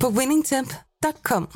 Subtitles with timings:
[0.00, 1.48] på winningtemp.com.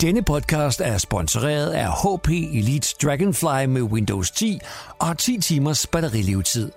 [0.00, 4.58] Denne podcast er sponsoreret af HP Elite Dragonfly med Windows 10
[4.98, 6.70] og 10 timers batterilevetid.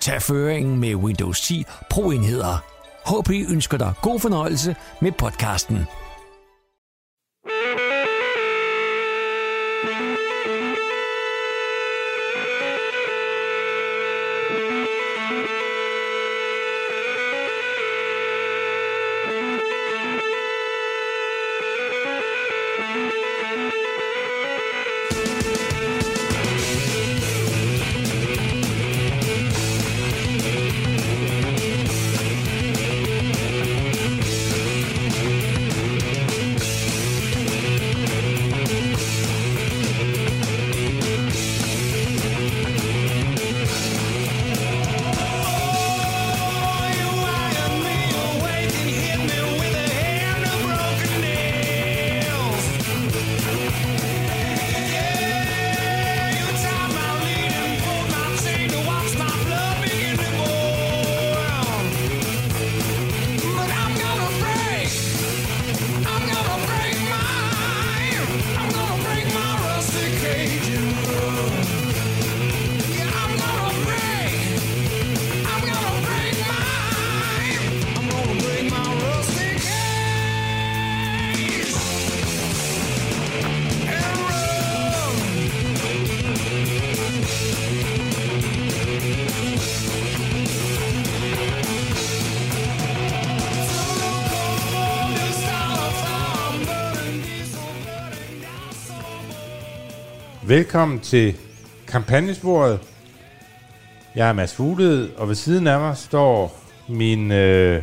[0.00, 2.64] Tag føringen med Windows 10 Pro-enheder.
[3.06, 5.78] HP ønsker dig god fornøjelse med podcasten.
[100.56, 101.36] Velkommen til
[101.88, 102.80] kampagnesporet.
[104.14, 107.82] Jeg er Mads Fugled, og ved siden af mig står min øh,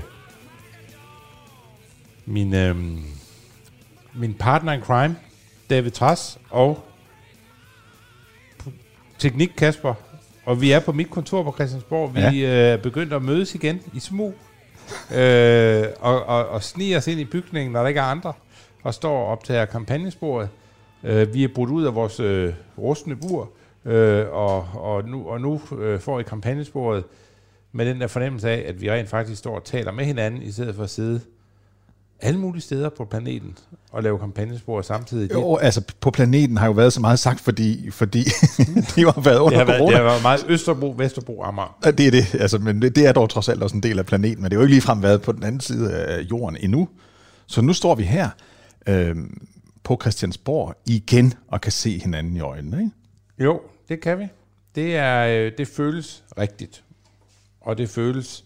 [2.25, 2.75] min øh,
[4.13, 5.15] min partner in crime,
[5.69, 6.83] David Tras, og
[9.19, 9.93] teknik Kasper.
[10.45, 12.15] Og vi er på mit kontor på Christiansborg.
[12.15, 12.31] Vi ja.
[12.31, 14.33] øh, er begyndt at mødes igen i smug.
[15.15, 18.33] øh, og, og, og snige os ind i bygningen, når der ikke er andre,
[18.83, 20.49] og står og optager kampagnesporet.
[21.03, 23.51] Øh, vi er brudt ud af vores øh, rustne bur,
[23.85, 27.03] øh, og, og nu, og nu øh, får I kampagnesporet
[27.71, 30.51] med den der fornemmelse af, at vi rent faktisk står og taler med hinanden, i
[30.51, 31.21] stedet for at sidde
[32.23, 33.57] alle mulige steder på planeten
[33.91, 35.33] og lave kampagnespor samtidig.
[35.33, 38.23] Jo, altså på planeten har jo været så meget sagt, fordi, fordi
[38.95, 39.91] de har været under det har været, corona.
[39.91, 41.77] det har været meget Østerbro, Vesterbro, Amager.
[41.83, 44.41] Det er det, altså, men det er dog trods alt også en del af planeten,
[44.41, 46.89] men det er jo ikke ligefrem været på den anden side af jorden endnu.
[47.47, 48.29] Så nu står vi her
[48.87, 49.15] øh,
[49.83, 52.77] på Christiansborg igen og kan se hinanden i øjnene.
[52.77, 52.91] Ikke?
[53.39, 54.27] Jo, det kan vi.
[54.75, 56.83] Det, er, øh, det føles rigtigt.
[57.61, 58.45] Og det føles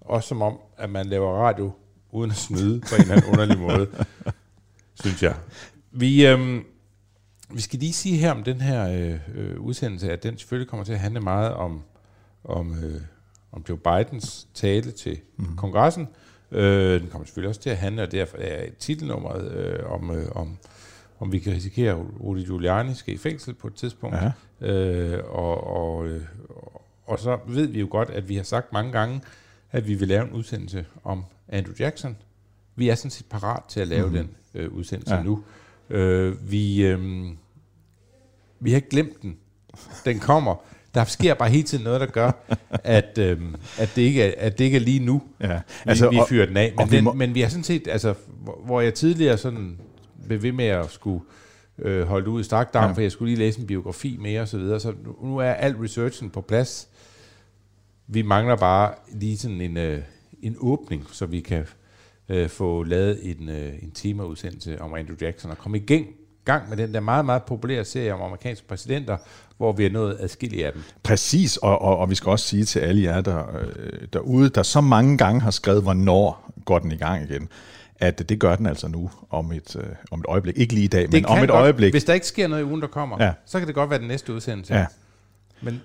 [0.00, 1.72] også som om, at man laver radio
[2.10, 3.88] uden at snyde på en eller anden underlig måde,
[5.02, 5.36] synes jeg.
[5.92, 6.64] Vi, øhm,
[7.50, 10.84] vi skal lige sige her om den her øh, øh, udsendelse, at den selvfølgelig kommer
[10.84, 11.82] til at handle meget om,
[12.44, 13.00] om, øh,
[13.52, 15.56] om Joe Bidens tale til mm.
[15.56, 16.08] kongressen.
[16.52, 20.26] Øh, den kommer selvfølgelig også til at handle, og derfor er titelnummeret øh, om, øh,
[20.32, 20.58] om,
[21.18, 24.16] om vi kan risikere, at Rudy Giuliani skal i fængsel på et tidspunkt.
[24.60, 24.68] Ja.
[24.68, 26.22] Øh, og, og, øh,
[27.06, 29.20] og så ved vi jo godt, at vi har sagt mange gange,
[29.72, 32.16] at vi vil lave en udsendelse om Andrew Jackson.
[32.76, 34.12] Vi er sådan set parat til at lave mm.
[34.14, 35.22] den øh, udsendelse Ja.
[35.22, 35.42] nu.
[35.90, 37.28] Øh, vi, øh,
[38.60, 39.36] vi har ikke glemt den.
[40.04, 40.56] Den kommer.
[40.94, 42.30] Der sker bare hele tiden noget, der gør,
[42.70, 43.40] at, øh,
[43.78, 45.46] at, det, ikke er, at det ikke er lige nu, Ja.
[45.56, 46.72] vi, Altså, vi og- fyrer den af.
[46.76, 49.78] Men, vi den, må- men vi har sådan set, altså, hvor, hvor jeg tidligere sådan
[50.26, 51.20] blev ved med at skulle
[51.78, 52.88] øh, holde ud i strakdarm, Ja.
[52.88, 52.94] ja.
[52.94, 54.80] for jeg skulle lige læse en biografi mere og så videre.
[54.80, 56.88] Så nu, nu er al researchen på plads.
[58.06, 60.00] Vi mangler bare lige sådan en, øh,
[60.42, 61.64] en åbning, så vi kan
[62.28, 66.06] øh, få lavet en, øh, en temaudsendelse om Andrew Jackson og komme i gang,
[66.44, 69.16] gang med den der meget, meget populære serie om amerikanske præsidenter,
[69.56, 70.82] hvor vi har nået adskillige af dem.
[71.02, 74.62] Præcis, og, og, og vi skal også sige til alle jer der, øh, derude, der
[74.62, 77.48] så mange gange har skrevet, hvornår går den i gang igen,
[78.00, 80.58] at det gør den altså nu om et, øh, om et øjeblik.
[80.58, 81.92] Ikke lige i dag, men Det om kan et godt, øjeblik.
[81.92, 83.32] Hvis der ikke sker noget i ugen, der kommer, ja.
[83.46, 84.74] så kan det godt være den næste udsendelse.
[84.74, 84.86] Ja.
[85.62, 85.82] Men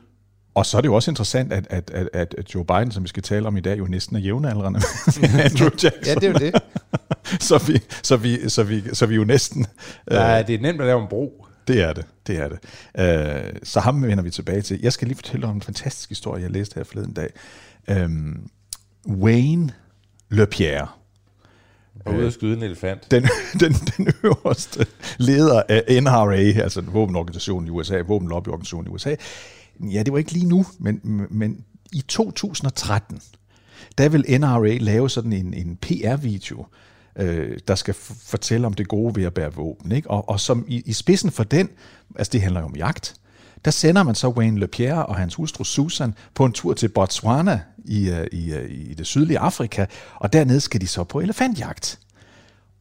[0.60, 3.10] Og så er det jo også interessant, at, at, at, at Joe Biden, som vi
[3.10, 4.80] skal tale om i dag, jo næsten er jævnaldrende
[5.22, 6.06] med Andrew Jackson.
[6.06, 6.62] Ja, det er jo det.
[7.50, 9.66] så, vi, så, vi, så, vi, så vi jo næsten...
[10.12, 11.46] Ja, det er nemt at lave en bro.
[11.68, 12.60] Det er det, det er det.
[13.00, 14.80] Øh, så ham vender vi tilbage til.
[14.82, 17.30] Jeg skal lige fortælle om en fantastisk historie, jeg læste her forleden dag.
[17.88, 18.10] Øh,
[19.08, 19.70] Wayne
[20.30, 20.88] LePierre,
[22.06, 23.12] Og ude at skyde en elefant.
[23.12, 23.24] den,
[23.62, 24.86] den, den øverste
[25.18, 29.16] leder af NRA, altså våbenorganisationen i USA, våbenlobbyorganisationen i USA.
[29.80, 33.22] Ja, det var ikke lige nu, men, men i 2013,
[33.98, 36.66] der vil NRA lave sådan en, en PR-video,
[37.16, 39.92] øh, der skal f- fortælle om det gode ved at bære våben.
[39.92, 40.10] Ikke?
[40.10, 41.70] Og, og som i, i spidsen for den,
[42.16, 43.16] altså det handler jo om jagt,
[43.66, 47.62] der sender man så Wayne LePierre og hans hustru Susan på en tur til Botswana
[47.86, 49.86] i, øh, i, øh, i det sydlige Afrika,
[50.16, 52.00] og dernede skal de så på elefantjagt.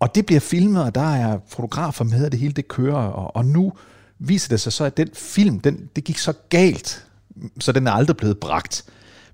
[0.01, 3.37] Og det bliver filmet, og der er fotografer med, og det hele det kører, og,
[3.37, 3.73] og nu
[4.19, 7.07] viser det sig så, at den film, den, det gik så galt,
[7.61, 8.85] så den er aldrig blevet bragt.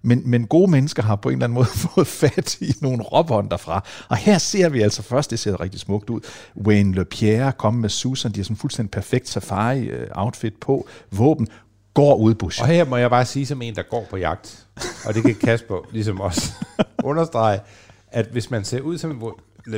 [0.02, 3.50] Men, men gode mennesker har på en eller anden måde fået fat i nogle råbånd
[3.50, 3.84] derfra.
[4.08, 6.20] Og her ser vi altså først, det ser rigtig smukt ud,
[6.56, 11.48] Wayne LePierre komme med Susan, de har sådan fuldstændig perfekt safari-outfit øh, på, våben,
[11.94, 12.62] går ud bush.
[12.62, 14.66] Og her må jeg bare sige som en, der går på jagt,
[15.06, 16.52] og det kan Kasper ligesom også
[17.04, 17.60] understrege,
[18.08, 19.18] at hvis man ser ud som en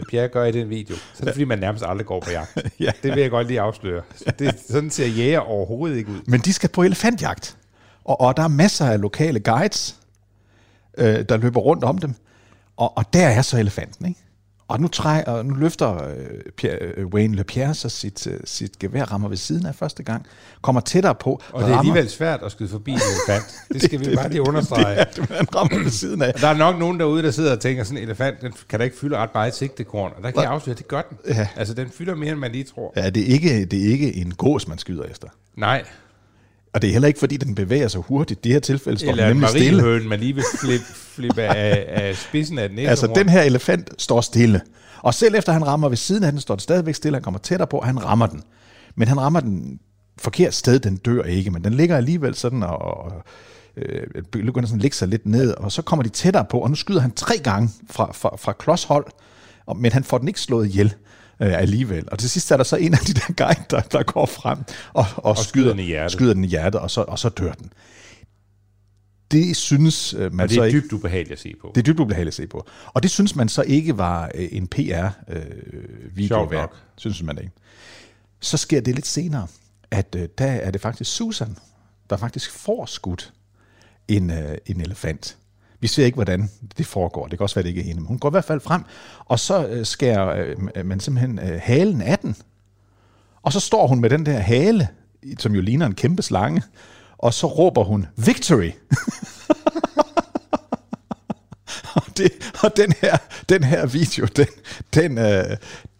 [0.09, 2.57] Pierre gør i den video, så er det fordi, man nærmest aldrig går på jagt.
[2.81, 2.93] Ja.
[3.03, 4.03] Det vil jeg godt lige afsløre.
[4.39, 6.21] Det, sådan ser jæger overhovedet ikke ud.
[6.27, 7.57] Men de skal på elefantjagt.
[8.05, 9.97] Og, og der er masser af lokale guides,
[10.99, 12.15] øh, der løber rundt om dem.
[12.77, 14.21] Og, og der er så elefanten, ikke?
[14.69, 16.27] Og nu, træ, og nu løfter øh,
[16.57, 20.27] Pierre, øh, Wayne LePierre så sit, øh, sit gevær, rammer ved siden af første gang,
[20.63, 21.43] kommer tættere på.
[21.53, 23.45] Og det er alligevel svært at skyde forbi en elefant.
[23.73, 24.99] Det skal vi bare lige understrege.
[24.99, 26.33] Det det, han rammer ved siden af.
[26.35, 28.79] Og der er nok nogen derude, der sidder og tænker, sådan en elefant, den kan
[28.79, 30.13] da ikke fylde ret meget sigtekorn.
[30.17, 31.19] Og der kan jeg afsløre, at det gør den.
[31.29, 31.49] Ja.
[31.57, 32.93] Altså, den fylder mere, end man lige tror.
[32.97, 35.29] Ja, det er, ikke, det er ikke en gås, man skyder efter.
[35.57, 35.85] Nej.
[36.77, 38.45] Og det er heller ikke, fordi den bevæger sig hurtigt.
[38.45, 39.83] Det her tilfælde står Eller nemlig stille.
[39.83, 43.43] mariehøn, man lige vil flippe, flippe af, af spidsen af den næse Altså, den her
[43.43, 44.61] elefant står stille.
[45.03, 47.17] Og selv efter han rammer ved siden af den, står den stadigvæk stille.
[47.17, 48.43] Han kommer tættere på, han rammer den.
[48.95, 49.79] Men han rammer den
[50.19, 50.79] forkert sted.
[50.79, 53.13] Den dør ikke, men den ligger alligevel sådan og, og
[53.77, 55.55] øh, begynder sådan at lægge sig lidt ned.
[55.55, 58.53] Og så kommer de tættere på, og nu skyder han tre gange fra, fra, fra
[58.53, 59.07] klodshold.
[59.77, 60.95] Men han får den ikke slået ihjel
[61.41, 62.09] øh, alligevel.
[62.13, 64.59] Og til sidst er der så en af de der guide, der, der går frem
[64.93, 66.13] og, og, og skyder skyder, den i hjertet.
[66.13, 67.73] skyder den i hjertet, og så, og så dør den.
[69.31, 70.81] Det synes øh, man Og det så er ikke...
[70.81, 71.73] dybt ubehageligt at se på.
[71.75, 72.67] Det er dybt ubehageligt at se på.
[72.87, 76.73] Og det synes man så ikke var øh, en PR-video Sjovt værd.
[76.97, 77.53] Synes man ikke.
[78.41, 79.47] Så sker det lidt senere,
[79.91, 81.57] at øh, der er det faktisk Susan,
[82.11, 83.33] der faktisk får skudt
[84.09, 85.37] en, øh, en elefant.
[85.81, 87.27] Vi ser ikke, hvordan det foregår.
[87.27, 88.01] Det kan også være, det ikke er hende.
[88.01, 88.83] Men hun går i hvert fald frem,
[89.25, 92.37] og så øh, skærer øh, man simpelthen øh, halen af den.
[93.43, 94.89] Og så står hun med den der hale,
[95.39, 96.63] som jo ligner en kæmpe slange,
[97.19, 98.71] og så råber hun, victory!
[101.97, 102.33] og, det,
[102.65, 103.17] og den, her,
[103.49, 104.47] den her video, den,
[104.95, 105.57] den, øh,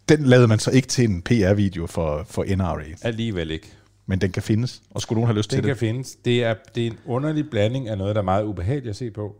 [0.09, 2.83] den lavede man så ikke til en PR-video for, for NRA.
[3.01, 3.71] Alligevel ikke.
[4.05, 5.77] Men den kan findes, og skulle nogen have lyst Den til kan det?
[5.79, 6.15] findes.
[6.25, 9.11] Det er, det er en underlig blanding af noget, der er meget ubehageligt at se
[9.11, 9.35] på.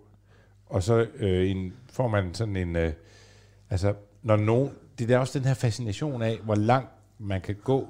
[0.70, 2.76] Og så øh, en, får man sådan en...
[2.76, 2.94] Øh,
[3.70, 3.94] altså,
[4.24, 4.70] når nogen...
[5.00, 7.88] Det er også den her fascination af, hvor langt man kan gå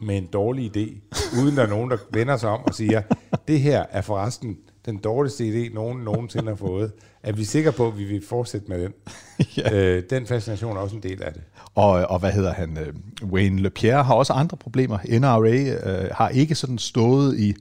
[0.00, 3.02] med en dårlig idé, uden der er nogen, der vender sig om og siger,
[3.48, 6.92] det her er forresten den dårligste idé, nogen nogensinde har fået.
[7.22, 8.92] Er vi sikre på, at vi vil fortsætte med den?
[9.56, 9.74] ja.
[9.74, 11.42] øh, den fascination er også en del af det.
[11.74, 12.78] Og, og hvad hedder han?
[12.78, 12.94] øh,
[13.30, 14.98] Wayne LePierre har også andre problemer.
[15.20, 15.50] NRA
[15.90, 17.54] øh, har ikke sådan stået i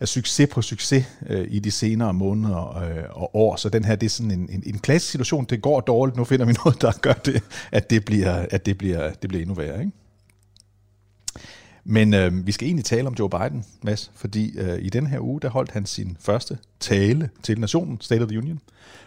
[0.00, 3.56] af succes på succes øh, i de senere måneder øh, og år.
[3.56, 5.44] Så den her, det er sådan en, en, en klassisk situation.
[5.44, 6.16] Det går dårligt.
[6.16, 7.42] Nu finder vi noget, der gør det,
[7.72, 9.80] at det bliver, at det bliver, det bliver endnu værre.
[9.80, 9.92] Ikke?
[11.84, 15.20] Men øh, vi skal egentlig tale om Joe Biden, Mads, fordi øh, i den her
[15.20, 18.60] uge, der holdt han sin første tale til nationen, State of the Union,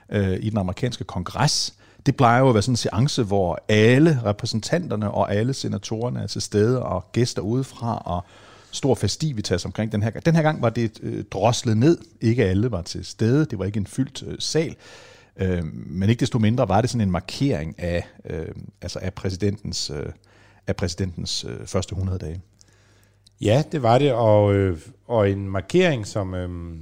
[0.09, 1.73] øh, i den amerikanske kongres.
[2.05, 6.27] Det plejer jo at være sådan en seance, hvor alle repræsentanterne og alle senatorerne er
[6.27, 8.25] til stede, og gæster udefra, og
[8.73, 10.25] stor festivitas omkring den her gang.
[10.25, 11.97] Den her gang var det øh, droslet ned.
[12.21, 13.45] Ikke alle var til stede.
[13.45, 14.75] Det var ikke en fyldt øh, sal.
[15.37, 18.47] Øh, men ikke desto mindre var det sådan en markering af, øh,
[18.81, 20.05] altså af præsidentens, øh,
[20.67, 22.41] af præsidentens øh, første 100 dage.
[23.41, 26.75] Ja, det var det, og, øh, og en markering, som, øh,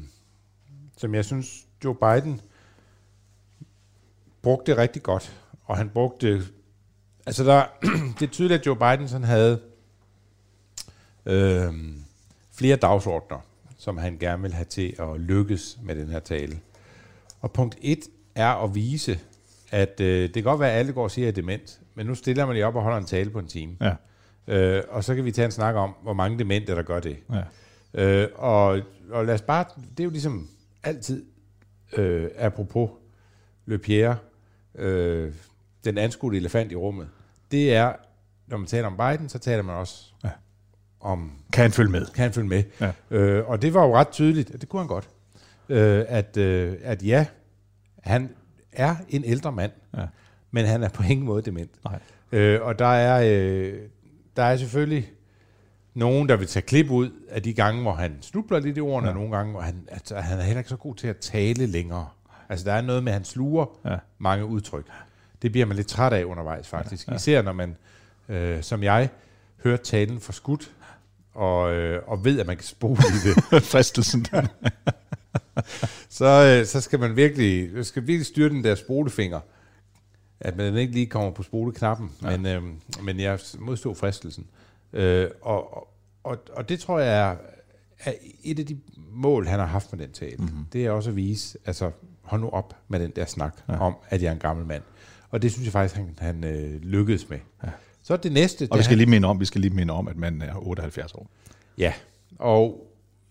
[0.98, 2.42] som jeg synes, Joe Biden
[4.42, 5.38] brugte rigtig godt.
[5.66, 6.44] Og han brugte...
[7.26, 7.64] Altså, der,
[8.20, 9.60] det er tydeligt, at Joe Biden sådan havde
[11.26, 11.74] øh,
[12.52, 13.40] flere dagsordner,
[13.78, 16.60] som han gerne vil have til at lykkes med den her tale.
[17.42, 18.00] Og punkt 1
[18.36, 19.20] er at vise,
[19.72, 22.16] at øh, det kan godt være, at alle går og siger, at dement, men nu
[22.16, 23.78] stiller man lige op og holder en tale på en time.
[23.82, 23.96] Ja.
[24.48, 27.18] Øh, og så kan vi tage en snak om, hvor mange demente, der gør det.
[27.34, 27.44] Ja.
[27.94, 29.66] Øh, og, og lad os bare,
[29.98, 30.50] det er jo ligesom
[30.84, 31.26] altid,
[31.98, 32.90] øh, apropos
[33.66, 34.18] Le Pierre,
[34.76, 35.34] øh,
[35.84, 37.10] den anskudte elefant i rummet,
[37.52, 37.94] det er,
[38.48, 40.11] når man taler om Biden, så taler man også.
[41.02, 42.06] Om Kan han følge med?
[42.06, 42.64] kan han følge med?
[42.82, 42.92] Ja.
[43.12, 45.10] Øh, og det var jo ret tydeligt, at det kunne han godt,
[45.70, 47.26] øh, at, øh, at ja,
[48.04, 48.30] han
[48.72, 50.06] er en ældre mand, Ja.
[50.52, 51.72] men han er på ingen måde dement.
[51.86, 52.00] Nej.
[52.32, 53.74] Øh, og der er, øh,
[54.38, 55.12] der er selvfølgelig
[55.94, 59.08] nogen, der vil tage klip ud af de gange, hvor han snubler lidt i ordene,
[59.08, 59.14] ja.
[59.14, 61.66] og nogle gange, hvor han, altså, han er heller ikke så god til at tale
[61.66, 62.08] længere.
[62.50, 63.98] Altså, der er noget med, at han sluger Ja.
[64.20, 64.86] mange udtryk.
[65.42, 67.08] Det bliver man lidt træt af undervejs, faktisk.
[67.08, 67.12] Ja.
[67.12, 67.16] Ja.
[67.16, 67.76] Især når man,
[68.30, 69.10] øh, som jeg,
[69.64, 70.72] hører talen for skudt,
[71.34, 73.64] og, øh, og ved, at man kan spole i det.
[73.72, 74.26] Fristelsen.
[76.10, 79.40] så, øh, så skal man virkelig, skal virkelig styre den der spolefinger,
[80.40, 82.38] at man ikke lige kommer på spoleknappen, ja.
[82.38, 82.64] men, øh,
[83.04, 84.48] men jeg modstod fristelsen.
[84.94, 85.88] Øh, og, og,
[86.24, 87.36] og, og det tror jeg er,
[88.00, 88.80] er et af de
[89.12, 90.38] mål, han har haft med den tale.
[90.38, 90.66] Mm-hmm.
[90.74, 93.80] Det er også at vise, altså hold nu op med den der snak ja.
[93.80, 94.84] om, at jeg er en gammel mand.
[95.30, 97.40] Og det synes jeg faktisk, han, han øh, lykkedes med.
[97.64, 97.70] Ja.
[98.04, 98.68] Så er det næste...
[98.72, 101.14] Og vi skal lige minde om, vi skal lige minde om, at man er 78
[101.14, 101.28] år.
[101.78, 101.94] Ja,
[102.40, 102.88] og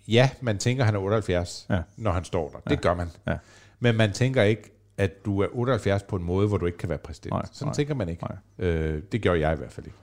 [0.09, 1.75] ja, man tænker, at han er 78, Ja.
[1.75, 1.81] ja.
[1.97, 2.71] når han står der.
[2.71, 3.09] Det gør man.
[3.27, 3.37] Ja.
[3.81, 6.89] Men man tænker ikke, at du er 78 på en måde, hvor du ikke kan
[6.89, 7.31] være præsident.
[7.33, 8.23] Nej, Sådan nej, tænker man ikke.
[8.59, 8.69] nej.
[8.69, 9.99] Øh, det gjorde jeg i hvert fald ikke.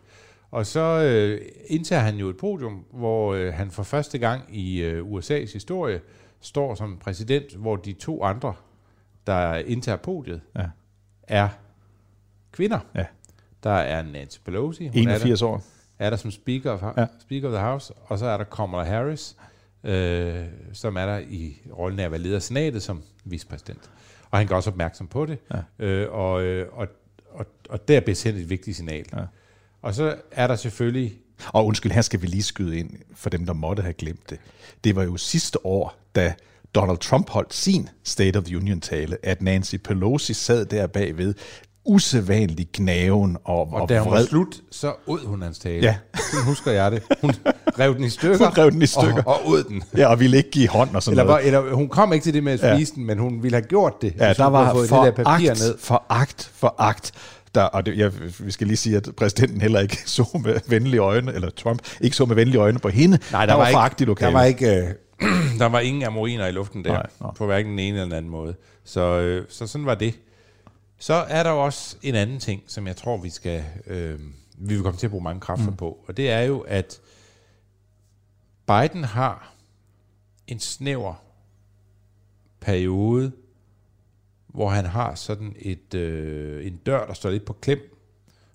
[0.52, 4.82] Og så øh, indtager han jo et podium, hvor øh, han for første gang i
[4.82, 6.02] øh, USA's historie
[6.42, 8.54] står som præsident, hvor de to andre,
[9.28, 10.66] der indtager podiet, Ja.
[11.24, 11.50] er
[12.52, 12.80] kvinder.
[12.96, 13.06] Ja.
[13.68, 14.88] Der er Nancy Pelosi.
[14.88, 15.56] Hun 81 år.
[15.56, 15.60] er
[16.00, 17.02] der, er der som speaker of, Ja.
[17.02, 17.08] ja.
[17.22, 19.36] speaker of the House, og så er der Kamala Harris,
[19.84, 20.44] øh,
[20.74, 23.90] som er der i rollen af at være leder af senatet som vicepræsident.
[24.32, 25.38] Og han gør også opmærksom på det,
[25.80, 25.86] Ja.
[25.86, 26.88] øh, og, øh, og,
[27.32, 29.06] og, og der bliver sendt et vigtigt signal.
[29.14, 29.22] Ja.
[29.82, 31.14] Og så er der selvfølgelig
[31.48, 34.40] Og undskyld, her skal vi lige skyde ind for dem, der måtte have glemt det.
[34.84, 36.34] Det var jo sidste år, da
[36.76, 41.34] Donald Trump holdt sin State of the Union-tale, at Nancy Pelosi sad der bagved,
[41.88, 44.28] usædvanlig gnaven og, Og, og da hun var vred.
[44.28, 45.82] slut, så ud hun hans tale.
[45.82, 45.96] Ja.
[46.32, 47.04] Sådan husker jeg det.
[47.22, 47.34] Hun
[47.80, 48.38] rev den i stykker.
[48.38, 49.24] Hun rev den i stykker.
[49.24, 49.84] Og, og ud den.
[49.98, 51.54] Ja, og ville ikke give hånd og sådan Eller, noget.
[51.54, 52.76] var, eller hun kom ikke til det med at Ja.
[52.76, 54.14] spise den, men hun ville have gjort det.
[54.20, 55.78] Ja, der var fået det der foragt, ned.
[55.80, 57.12] foragt, foragt.
[57.56, 61.00] Der, og det, ja, vi skal lige sige, at præsidenten heller ikke så med venlige
[61.02, 63.20] øjne, eller Trump ikke så med venlige øjne på hende.
[63.32, 64.34] Nej, der, var, var, foragt i ikke, der lokalet.
[64.34, 64.88] var ikke, øh,
[65.60, 67.32] der var ingen amoriner i luften der, nej, nej.
[67.38, 68.56] på hverken den ene eller den anden måde.
[68.86, 70.14] Så, øh, så sådan var det.
[70.98, 74.20] Så er der også en anden ting, som jeg tror, vi skal, øh,
[74.58, 75.78] vi vil komme til at bruge mange kræfter mm.
[75.78, 77.02] på, og det er jo, at
[78.68, 79.54] Biden har
[80.48, 81.24] en snæver
[82.60, 83.32] periode,
[84.48, 87.80] hvor han har sådan et, øh, en dør, der står lidt på klem,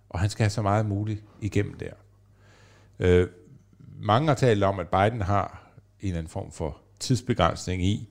[0.08, 1.92] og han skal have så meget muligt igennem der.
[2.98, 3.28] Øh,
[3.98, 8.08] mange har talt om, at Biden har en eller anden form for tidsbegrænsning i,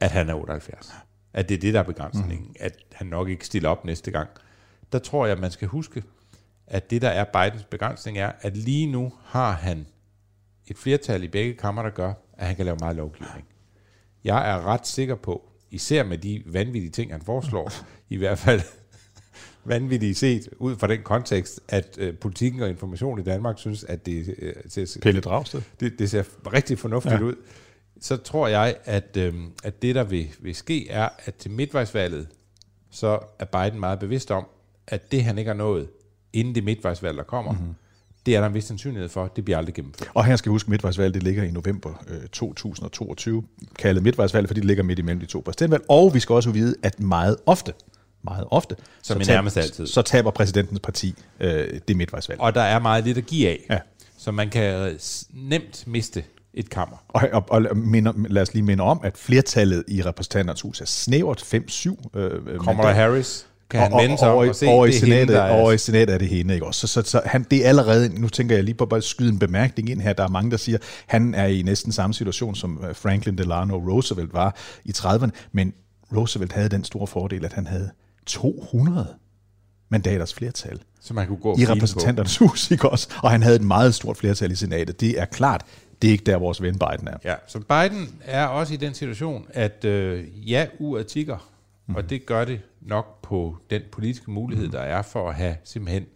[0.00, 0.92] at han er 78.
[1.32, 2.46] At det er det, der er begrænsningen.
[2.48, 2.54] Mm.
[2.60, 4.28] At han nok ikke stiller op næste gang.
[4.92, 6.02] Der tror jeg, at man skal huske,
[6.66, 9.86] at det, der er Bidens begrænsning, er, at lige nu har han
[10.66, 13.44] et flertal i begge kammer, der gør, at han kan lave meget lovgivning.
[14.24, 17.72] Jeg er ret sikker på, især med de vanvittige ting, han foreslår,
[18.08, 18.60] i hvert fald
[19.64, 24.06] vanvittigt set ud fra den kontekst, at øh, politikken og information i Danmark synes, at
[24.06, 25.62] det, øh, ser, Pelle Dragsted.
[25.80, 27.20] det, det ser rigtig fornuftigt Ja.
[27.20, 27.34] ud,
[28.00, 32.26] så tror jeg, at, øhm, at det, der vil, vil ske, er, at til midtvejsvalget,
[32.90, 34.46] så er Biden meget bevidst om,
[34.86, 35.88] at det, han ikke har nået,
[36.32, 37.74] inden det midtvejsvalg, der kommer, mm-hmm.
[38.26, 40.10] det er der en vis sandsynlighed for, det bliver aldrig gennemført.
[40.14, 43.44] Og her skal jeg huske, at midtvejsvalget det ligger i november øh, 2022,
[43.78, 45.84] kaldet midtvejsvalget, fordi det ligger midt imellem de to præsidentvalg.
[45.88, 47.72] Og vi skal også vide, at meget ofte,
[48.22, 49.86] meget ofte, Som i tab- altid.
[49.86, 52.40] så taber præsidentens parti øh, det midtvejsvalg.
[52.40, 53.78] Og der er meget lidt at give af, Ja.
[54.18, 54.98] så man kan øh,
[55.32, 56.24] nemt miste
[56.58, 56.96] et kammer.
[57.08, 60.84] Og, og, og minder, lad os lige minde om, at flertallet i repræsentanternes hus er
[60.84, 62.18] snævert 5-7.
[62.18, 65.50] Øh, Kamala Harris kan han vende sig om og, se, over i hende, senatet, er...
[65.50, 66.86] over i senatet er det hende, ikke også?
[66.86, 69.38] Så, så, så han, det er allerede, nu tænker jeg lige på at skyde en
[69.38, 72.84] bemærkning ind her, der er mange, der siger, han er i næsten samme situation, som
[72.88, 75.74] øh, Franklin Delano Roosevelt var i 30'erne, men
[76.16, 77.90] Roosevelt havde den store fordel, at han havde
[78.26, 79.06] 200
[79.90, 81.72] mandaters flertal så man kunne gå i på.
[81.72, 83.08] repræsentanternes hus, ikke også?
[83.22, 85.00] Og han havde et meget stort flertal i senatet.
[85.00, 85.64] Det er klart,
[86.02, 87.16] det er ikke der, vores ven Biden er.
[87.24, 91.50] Ja, så Biden er også i den situation, at øh, ja, uret tigger,
[91.86, 91.94] mm.
[91.94, 96.06] og det gør det nok på den politiske mulighed, der er for at have simpelthen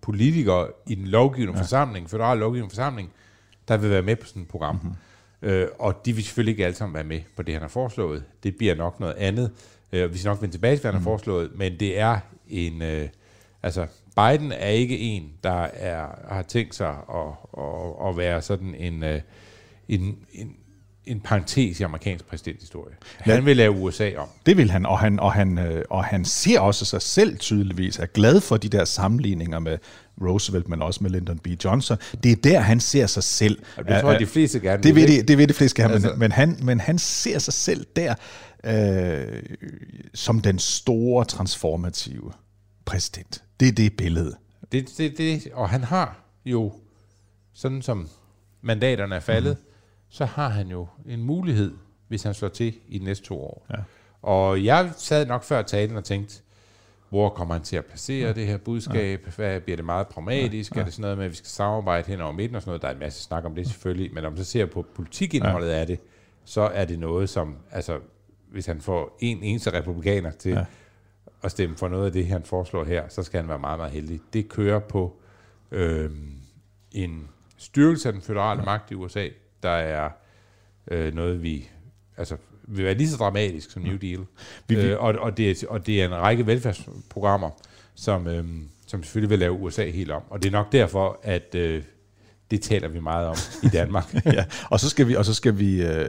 [0.00, 1.62] politikere i den lovgivende ja.
[1.62, 3.12] forsamling, federal lovgivende forsamling,
[3.68, 4.74] der vil være med på sådan et program.
[4.74, 4.94] Mm-hmm.
[5.42, 8.24] Øh, og de vil selvfølgelig ikke alle sammen være med på det, han har foreslået.
[8.42, 9.50] Det bliver nok noget andet.
[9.92, 12.18] Øh, vi skal nok vende tilbage til, hvad han har foreslået, men det er
[12.48, 12.82] en...
[12.82, 13.08] Øh,
[13.62, 13.86] altså,
[14.28, 19.02] Biden er ikke en, der er, har tænkt sig at, at, at være sådan en...
[19.02, 19.20] Øh,
[19.88, 20.52] en, en,
[21.06, 22.94] en parentes i amerikansk præsidenthistorie.
[23.18, 24.28] Han vil lave USA om.
[24.46, 27.98] Det vil han, og han, og han, øh, og han ser også sig selv tydeligvis,
[27.98, 29.78] er glad for de der sammenligninger med
[30.22, 31.46] Roosevelt, men også med Lyndon B.
[31.64, 31.98] Johnson.
[32.22, 33.62] Det er der, han ser sig selv.
[33.76, 35.08] Og det tror jeg, de fleste gerne det vil?
[35.08, 36.08] Det, det vil de fleste gerne, altså.
[36.08, 38.14] men, men, han, men han ser sig selv der
[38.64, 39.42] øh,
[40.14, 42.32] som den store transformative
[42.90, 43.44] præsident.
[43.60, 44.36] Det er det billede.
[44.72, 46.72] Det, det, det, og han har jo,
[47.52, 48.08] sådan som
[48.60, 49.64] mandaterne er faldet, mm.
[50.08, 51.72] så har han jo en mulighed,
[52.08, 53.66] hvis han slår til i de næste to år.
[53.70, 53.76] Ja.
[54.22, 56.42] Og jeg sad nok før talen og tænkte,
[57.08, 58.32] hvor kommer han til at placere ja.
[58.32, 59.20] det her budskab?
[59.26, 59.30] Ja.
[59.36, 60.74] Hvad bliver det meget pragmatisk?
[60.74, 60.78] Ja.
[60.78, 60.80] Ja.
[60.80, 62.82] Er det sådan noget med, at vi skal samarbejde hen over midten og sådan noget?
[62.82, 65.68] Der er en masse snak om det selvfølgelig, men om man så ser på politikindholdet
[65.68, 65.80] ja.
[65.80, 66.00] af det,
[66.44, 67.98] så er det noget, som, altså,
[68.50, 70.64] hvis han får en eneste republikaner til ja.
[71.42, 73.92] At stemme for noget af det, han foreslår her, så skal han være meget, meget
[73.92, 74.20] heldig.
[74.32, 75.16] Det kører på
[75.70, 76.10] øh,
[76.92, 79.28] en styrkelse af den føderale magt i USA,
[79.62, 80.10] der er
[80.90, 81.68] øh, noget, vi
[82.16, 84.18] altså, vil være lige så dramatisk som New Deal.
[84.68, 87.50] Vi- vi- Øh, og, og, det er, og det er en række velfærdsprogrammer,
[87.94, 88.44] som, øh,
[88.86, 90.22] som selvfølgelig vil lave USA helt om.
[90.30, 91.82] Og det er nok derfor, at øh,
[92.50, 94.14] det taler vi meget om i Danmark.
[94.24, 96.08] ja, og så skal vi, og så skal vi øh,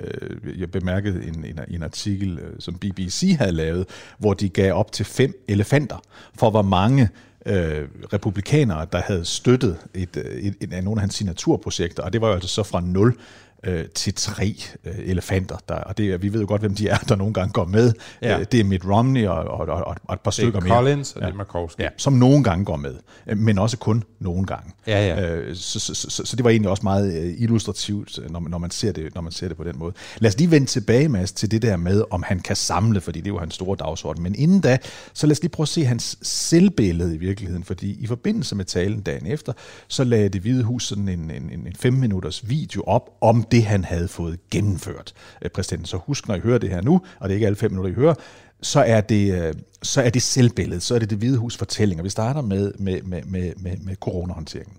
[0.59, 3.85] jeg bemærkede en, en, en artikel, øh, som BBC havde lavet,
[4.17, 5.97] hvor de gav op til fem elefanter,
[6.37, 7.09] for hvor mange
[7.45, 12.13] øh, republikanere, der havde støttet et, øh, et, et af nogle af hans signaturprojekter, og
[12.13, 13.17] det var jo altså så fra 0
[13.63, 15.57] øh, til tre øh, elefanter.
[15.69, 17.65] Der, og det, er- vi ved jo godt, hvem de er, der nogle gange går
[17.65, 17.93] med.
[18.21, 18.39] Ja.
[18.39, 20.73] Øh, det er Mitt Romney og, og, og, og et par det stykker er mere.
[20.75, 21.25] Collins og ja.
[21.27, 21.81] det er Markowski.
[21.81, 22.95] Ja, som nogle gange går med,
[23.27, 24.71] øh, men også kun nogle gange.
[24.87, 25.31] Ja, ja.
[25.35, 28.51] Øh, så, så, så, så det var egentlig også meget øh, illustrativt, øh, når man,
[28.51, 29.93] når, man ser det, når man ser det på den måde.
[30.19, 33.19] Lad os lige vende tilbage, Mads, til det der med, om han kan samle, fordi
[33.19, 34.23] det er jo hans store dagsorden.
[34.23, 34.77] Men inden da,
[35.13, 38.65] så lad os lige prøve at se hans selvbillede i virkeligheden, fordi i forbindelse med
[38.65, 39.53] talen dagen efter,
[39.87, 43.43] så lagde det Hvide Hus sådan en, en, en, en fem minutters video op om
[43.51, 45.85] det, han havde fået gennemført, øh, præsidenten.
[45.85, 47.91] Så husk, når I hører det her nu, og det er ikke alle fem minutter,
[47.91, 48.13] I hører,
[48.61, 49.53] så er det, øh,
[49.83, 52.01] så er det selvbilledet, så er det det hvide hus fortælling.
[52.01, 54.77] Og vi starter med, med, med, med, med, med coronahåndteringen.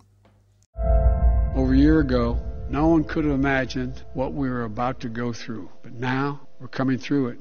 [1.57, 2.37] Over a year ago,
[2.71, 6.77] no one could have imagined what we were about to go through, but now we're
[6.79, 7.39] coming through it.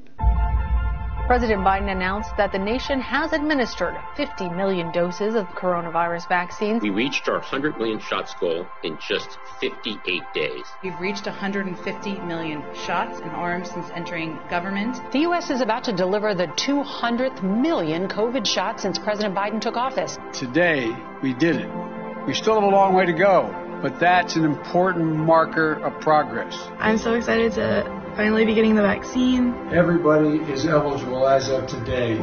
[1.26, 6.82] President Biden announced that the nation has administered 50 million doses of coronavirus vaccines.
[6.82, 10.64] We reached our 100 million shots goal in just 58 days.
[10.82, 14.98] We've reached 150 million shots and arms since entering government.
[15.12, 15.50] The U.S.
[15.50, 20.18] is about to deliver the 200th million COVID shots since President Biden took office.
[20.32, 20.90] Today,
[21.22, 21.70] we did it.
[22.26, 23.48] We still have a long way to go,
[23.80, 26.58] but that's an important marker of progress.
[26.78, 29.54] I'm so excited to finally be getting the vaccine.
[29.72, 32.18] Everybody is eligible as of today.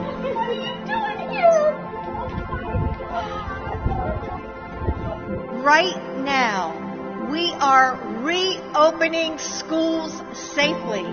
[5.63, 6.73] Right now,
[7.31, 11.05] we are reopening schools safely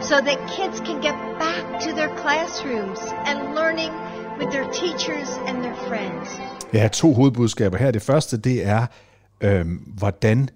[0.00, 3.92] so that kids can get back to their classrooms and learning
[4.38, 6.40] with their teachers and their friends.
[6.72, 7.90] Jeg har to hovedbudskaber her.
[7.90, 8.86] Det første, det er,
[9.40, 10.48] øhm, hvordan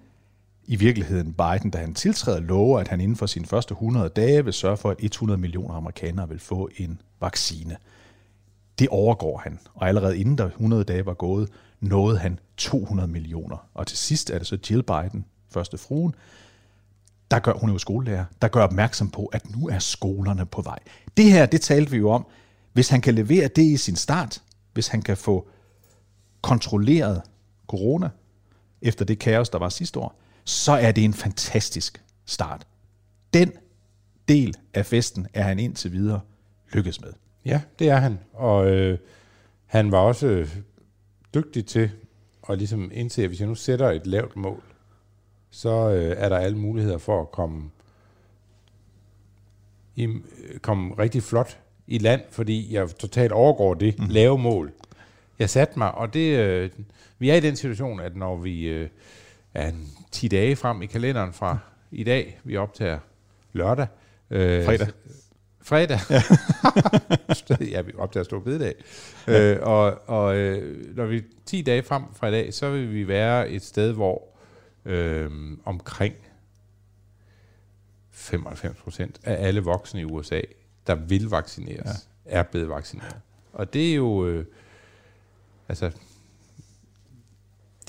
[0.71, 4.45] i virkeligheden Biden, da han tiltræder, lover, at han inden for sine første 100 dage
[4.45, 7.77] vil sørge for, at 100 millioner amerikanere vil få en vaccine.
[8.79, 11.49] Det overgår han, og allerede inden der 100 dage var gået,
[11.81, 13.57] nåede han 200 millioner.
[13.75, 16.15] Og til sidst er det så Jill Biden, første fruen,
[17.31, 20.63] der gør, hun er jo skolelærer, der gør opmærksom på, at nu er skolerne på
[20.63, 20.79] vej.
[21.17, 22.27] Det her, det talte vi jo om.
[22.73, 25.49] Hvis han kan levere det i sin start, hvis han kan få
[26.43, 27.23] kontrolleret
[27.67, 28.11] corona,
[28.83, 32.67] efter det kaos, der var sidste år, så er det en fantastisk start.
[33.35, 33.53] Den
[34.29, 36.21] del af festen er han indtil videre
[36.73, 37.13] lykkes med.
[37.45, 38.19] Ja, det er han.
[38.33, 38.99] Og øh,
[39.67, 40.57] han var også øh,
[41.35, 41.91] dygtig til
[42.51, 44.63] at ligesom indse, at hvis jeg nu sætter et lavt mål,
[45.51, 47.71] så øh, er der alle muligheder for at komme,
[49.97, 54.07] i, øh, komme rigtig flot i land, fordi jeg totalt overgår det mm.
[54.09, 54.73] lave mål.
[55.39, 56.71] Jeg satte mig, og det, øh,
[57.19, 58.89] vi er i den situation, at når vi øh,
[59.57, 61.59] en 10 dage frem i kalenderen fra
[61.91, 62.99] i dag, vi optager
[63.53, 63.87] lørdag.
[64.31, 64.89] Øh, Fredag.
[65.63, 65.99] Fredag.
[66.11, 66.23] Ja,
[67.77, 68.75] ja vi optager stor bededag.
[69.27, 69.55] Ja.
[69.55, 72.95] Øh, og og øh, når vi er 10 dage frem fra i dag, så vil
[72.95, 74.29] vi være et sted, hvor
[74.85, 75.31] øh,
[75.65, 76.15] omkring
[78.11, 80.41] 95 procent af alle voksne i USA,
[80.87, 82.31] der vil vaccineres, ja.
[82.31, 83.17] er blevet vaccineret.
[83.53, 84.27] Og det er jo...
[84.27, 84.45] Øh,
[85.69, 85.91] altså,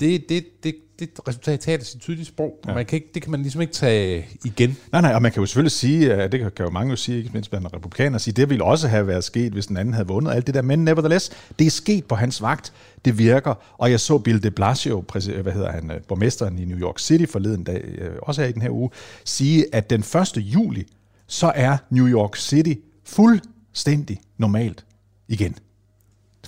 [0.00, 2.70] det, det, det, det resultat taler sit tydelige sprog, ja.
[2.70, 4.76] og man kan ikke, det kan man ligesom ikke tage igen.
[4.92, 7.18] Nej, nej, og man kan jo selvfølgelig sige, at det kan jo mange jo sige,
[7.18, 10.08] ikke mindst blandt republikanere, sige, det ville også have været sket, hvis den anden havde
[10.08, 12.72] vundet alt det der, men nevertheless, det er sket på hans vagt,
[13.04, 15.04] det virker, og jeg så Bill de Blasio,
[15.42, 18.52] hvad hedder han, øh, borgmesteren i New York City forleden dag, øh, også her i
[18.52, 18.90] den her uge,
[19.24, 20.36] sige, at den 1.
[20.36, 20.86] juli,
[21.26, 24.84] så er New York City fuldstændig normalt
[25.28, 25.56] igen.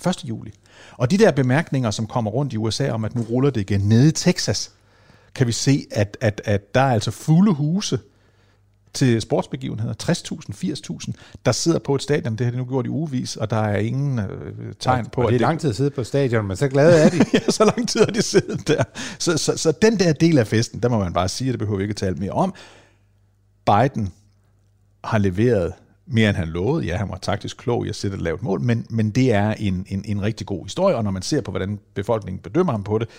[0.07, 0.25] 1.
[0.25, 0.51] juli.
[0.97, 3.81] Og de der bemærkninger, som kommer rundt i USA om, at nu ruller det igen
[3.81, 4.71] nede i Texas,
[5.35, 7.99] kan vi se, at, at, at der er altså fulde huse
[8.93, 9.93] til sportsbegivenheder.
[10.03, 11.11] 60.000, 80.000,
[11.45, 12.35] der sidder på et stadion.
[12.35, 15.21] Det har de nu gjort i ugevis, og der er ingen øh, tegn på...
[15.21, 17.17] Og det er lang tid at sidde på stadion, men så glade er de.
[17.33, 18.83] ja, så lang tid har de siddet der.
[19.19, 21.77] Så, så, så den der del af festen, der må man bare sige, det behøver
[21.77, 22.53] vi ikke at tale mere om.
[23.65, 24.13] Biden
[25.03, 25.73] har leveret
[26.05, 26.85] mere end han lovede.
[26.85, 29.53] Ja, han var taktisk klog i at sætte et lavt mål, men, men det er
[29.53, 32.83] en, en, en rigtig god historie, og når man ser på, hvordan befolkningen bedømmer ham
[32.83, 33.09] på det,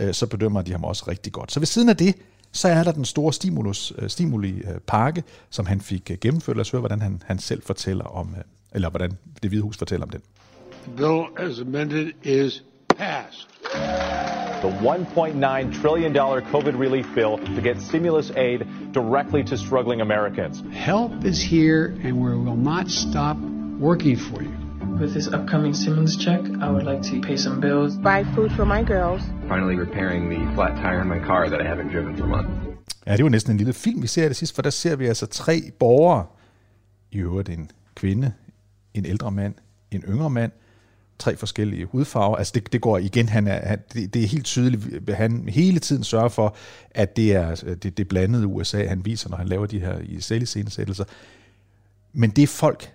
[0.00, 1.52] øh, så bedømmer de ham også rigtig godt.
[1.52, 2.14] Så ved siden af det,
[2.52, 6.56] så er der den store stimulus, øh, stimuli-pakke, som han fik øh, gennemført.
[6.56, 9.10] Lad os høre, hvordan han, han selv fortæller om, øh, eller hvordan
[9.42, 10.20] det hvide hus fortæller om den.
[10.86, 12.64] The bill as amended is
[12.98, 14.37] passed.
[14.60, 20.64] The $1.9 trillion COVID relief bill to get stimulus aid directly to struggling Americans.
[20.72, 23.36] Help is here, and we will not stop
[23.78, 24.52] working for you.
[25.00, 28.64] With this upcoming stimulus check, I would like to pay some bills, buy food for
[28.64, 29.22] my girls.
[29.48, 32.50] Finally repairing the flat tire in my car that I haven't driven for months.
[33.06, 34.96] Ja, det er var næsten en lille film, vi ser det sidst, for der ser
[34.96, 36.26] vi altså tre borgere.
[37.10, 38.32] I øvrigt en kvinde,
[38.94, 39.54] en ældre mand,
[39.90, 40.52] en yngre mand,
[41.18, 42.36] tre forskellige hudfarver.
[42.36, 45.78] Altså det, det går igen, han er, han, det, det er helt tydeligt, han hele
[45.78, 46.56] tiden sørger for,
[46.90, 50.20] at det er det, det blandede USA, han viser, når han laver de her i
[50.20, 51.04] selviscenesættelser.
[52.12, 52.92] Men det er folk,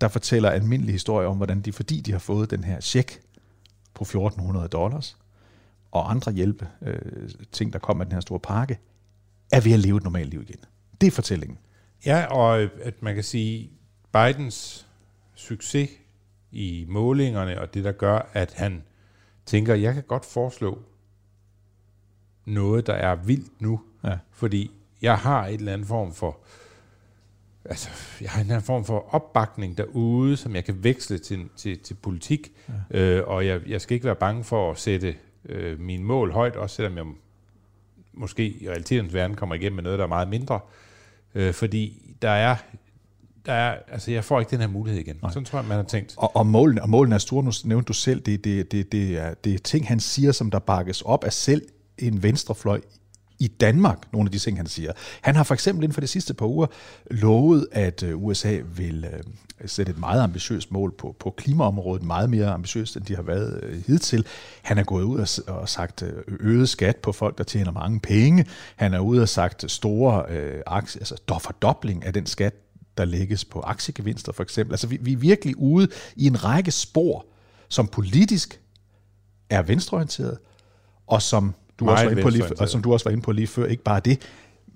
[0.00, 3.20] der fortæller almindelige historier om, hvordan de, fordi de har fået den her check
[3.94, 5.16] på 1400 dollars,
[5.90, 6.98] og andre hjælpe øh,
[7.52, 8.78] ting, der kommer af den her store pakke,
[9.52, 10.60] er ved at leve et normalt liv igen.
[11.00, 11.58] Det er fortællingen.
[12.06, 13.70] Ja, og at man kan sige,
[14.12, 14.86] Bidens
[15.34, 15.88] succes
[16.52, 18.82] i målingerne, og det der gør, at han
[19.46, 20.82] tænker, jeg kan godt foreslå
[22.44, 24.18] noget, der er vildt nu, ja.
[24.30, 24.70] fordi
[25.02, 26.38] jeg har et eller andet form for
[27.64, 27.88] altså,
[28.20, 31.78] jeg har en eller anden form for opbakning derude, som jeg kan veksle til, til,
[31.78, 32.52] til politik,
[32.92, 33.00] ja.
[33.00, 36.56] øh, og jeg, jeg skal ikke være bange for at sætte øh, mine mål højt,
[36.56, 37.06] også selvom jeg
[38.12, 40.60] måske i realitetens verden kommer igennem med noget, der er meget mindre,
[41.34, 42.56] øh, fordi der er
[43.46, 45.16] der er, altså jeg får ikke den her mulighed igen.
[45.22, 45.30] Nej.
[45.30, 46.14] Sådan tror jeg, man har tænkt.
[46.16, 49.18] Og, og, målene, og målene er store, nu nævnte du selv, det, det, det, det,
[49.18, 51.62] er, det er ting, han siger, som der bakkes op af selv
[51.98, 52.80] en venstrefløj
[53.42, 54.92] i Danmark, nogle af de ting, han siger.
[55.20, 56.66] Han har for eksempel inden for de sidste par uger
[57.10, 59.20] lovet, at øh, USA vil øh,
[59.66, 63.60] sætte et meget ambitiøst mål på, på klimaområdet, meget mere ambitiøst, end de har været
[63.62, 64.26] øh, hidtil.
[64.62, 68.46] Han er gået ud og, og sagt øget skat på folk, der tjener mange penge.
[68.76, 72.54] Han er ude og sagt store øh, aktie, altså fordobling af den skat,
[72.98, 74.72] der lægges på aktiegevinster for eksempel.
[74.72, 77.26] Altså vi, vi er virkelig ude i en række spor,
[77.68, 78.60] som politisk
[79.50, 80.38] er venstreorienteret,
[81.06, 83.32] og som du, også var inde på lige, og som du også var inde på
[83.32, 84.20] lige før, ikke bare det,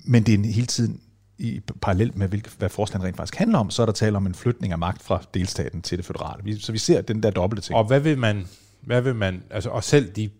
[0.05, 1.01] men det er en hele tiden
[1.39, 4.27] i parallelt med, hvilke, hvad forslaget rent faktisk handler om, så er der tale om
[4.27, 6.61] en flytning af magt fra delstaten til det føderale.
[6.61, 7.77] Så vi ser den der dobbelte ting.
[7.77, 8.47] Og hvad vil man,
[8.81, 10.31] hvad vil man altså, og selv de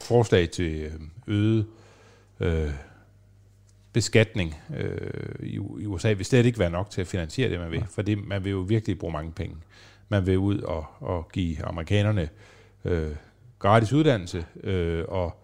[0.00, 0.92] forslag til øh,
[1.26, 1.66] øget
[2.40, 2.70] øh,
[3.92, 7.70] beskatning øh, i, i USA vil slet ikke være nok til at finansiere det, man
[7.70, 7.78] vil.
[7.78, 7.86] Ja.
[7.90, 9.56] Fordi man vil jo virkelig bruge mange penge.
[10.08, 12.28] Man vil ud og, og give amerikanerne
[12.84, 13.10] øh,
[13.58, 15.42] gratis uddannelse, øh, og,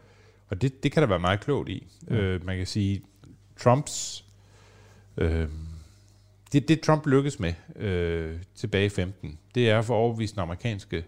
[0.49, 1.87] og det, det kan der være meget klogt i.
[2.11, 2.15] Ja.
[2.15, 3.03] Øh, man kan sige,
[3.57, 4.25] Trumps...
[5.17, 5.49] Øh,
[6.53, 10.43] det, det Trump lykkes med øh, tilbage i 15, det er for at overbevise den
[10.43, 11.05] amerikanske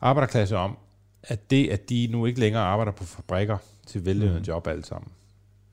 [0.00, 0.78] arbejderklasse om,
[1.22, 4.44] at det, at de nu ikke længere arbejder på fabrikker til vellønnede mm.
[4.44, 5.12] job alle sammen,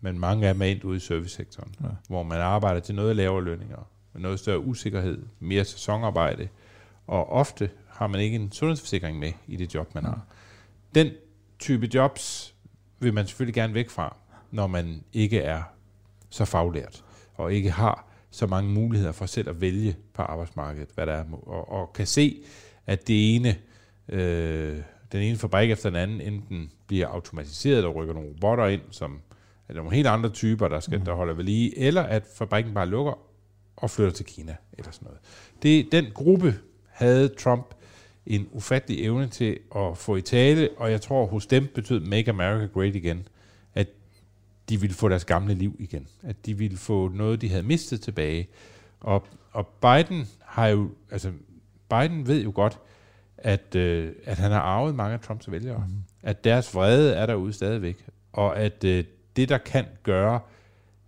[0.02, 1.88] men mange af dem er endt ude i servicesektoren, ja.
[2.08, 6.48] hvor man arbejder til noget lavere lønninger, med noget større usikkerhed, mere sæsonarbejde,
[7.08, 10.10] og ofte har man ikke en sundhedsforsikring med i det job, man ja.
[10.10, 10.22] har.
[10.96, 11.12] Den
[11.60, 12.56] type jobs
[13.00, 14.16] vil man selvfølgelig gerne væk fra,
[14.52, 15.64] når man ikke er
[16.30, 17.04] så faglært,
[17.36, 21.24] og ikke har så mange muligheder for selv at vælge på arbejdsmarkedet, hvad der er,
[21.32, 22.44] og, og kan se,
[22.86, 23.56] at det ene,
[24.10, 24.82] øh,
[25.12, 29.22] den ene fabrik efter den anden enten bliver automatiseret, og rykker nogle robotter ind, som
[29.78, 31.06] er nogle helt andre typer, der, skal, mm.
[31.06, 33.14] der holder ved lige, eller at fabrikken bare lukker
[33.76, 35.20] og flytter til Kina, eller sådan noget.
[35.64, 37.74] Det, den gruppe havde Trump
[38.26, 42.30] en ufattelig evne til at få i tale, og jeg tror hos dem betød Make
[42.30, 43.28] America Great Again,
[43.74, 43.88] at
[44.70, 46.08] de ville få deres gamle liv igen.
[46.24, 48.48] At de ville få noget, de havde mistet tilbage.
[49.00, 51.32] Og, og Biden har jo, altså
[51.90, 52.80] Biden ved jo godt,
[53.38, 55.86] at, øh, at han har arvet mange af Trumps vælgere.
[55.88, 56.04] Mm.
[56.24, 58.06] At deres vrede er derude stadigvæk.
[58.34, 59.04] Og at øh,
[59.36, 60.40] det, der kan gøre,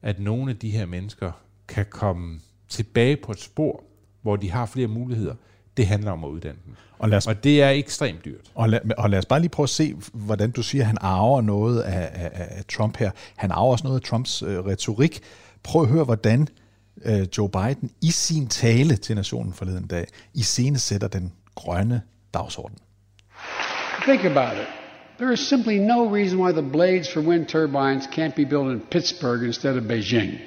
[0.02, 1.32] at nogle af de her mennesker
[1.68, 3.84] kan komme tilbage på et spor,
[4.22, 5.36] hvor de har flere muligheder,
[5.78, 6.76] det handler om at uddanne dem.
[7.00, 8.52] Og, lad os, og det er ekstremt dyrt.
[8.56, 10.98] Og lad, og lad os bare lige prøve at se, hvordan du siger, at han
[11.02, 13.12] arver noget af, af, af Trump her.
[13.36, 15.20] Han arver også noget af Trumps øh, retorik.
[15.64, 16.48] Prøv at høre, hvordan
[17.06, 22.02] øh, Joe Biden i sin tale til nationen forleden dag i scene sætter den grønne
[22.34, 22.78] dagsorden.
[24.06, 24.81] Think about it.
[25.22, 28.82] There is simply no reason why the blades for wind turbines can't be built in
[28.82, 30.42] Pittsburgh instead of Beijing.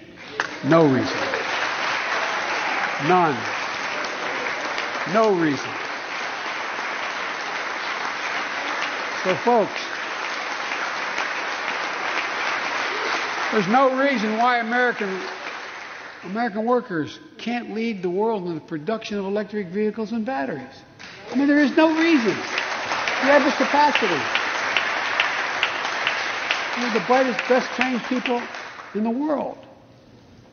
[0.65, 1.17] No reason.
[3.07, 3.39] None.
[5.15, 5.71] No reason.
[9.23, 9.81] So, folks,
[13.53, 15.21] there's no reason why American
[16.25, 20.83] American workers can't lead the world in the production of electric vehicles and batteries.
[21.31, 22.35] I mean, there is no reason.
[22.35, 24.44] We have the capacity.
[26.77, 28.43] We're the brightest, best trained people
[28.95, 29.59] in the world.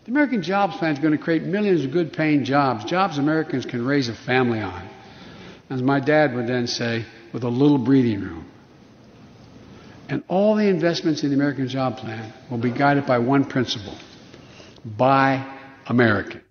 [0.05, 3.65] The American Jobs Plan is going to create millions of good paying jobs, jobs Americans
[3.65, 4.87] can raise a family on.
[5.69, 8.45] As my dad would then say, with a little breathing room.
[10.09, 13.95] And all the investments in the American Job Plan will be guided by one principle
[14.83, 15.45] buy
[15.87, 16.41] American.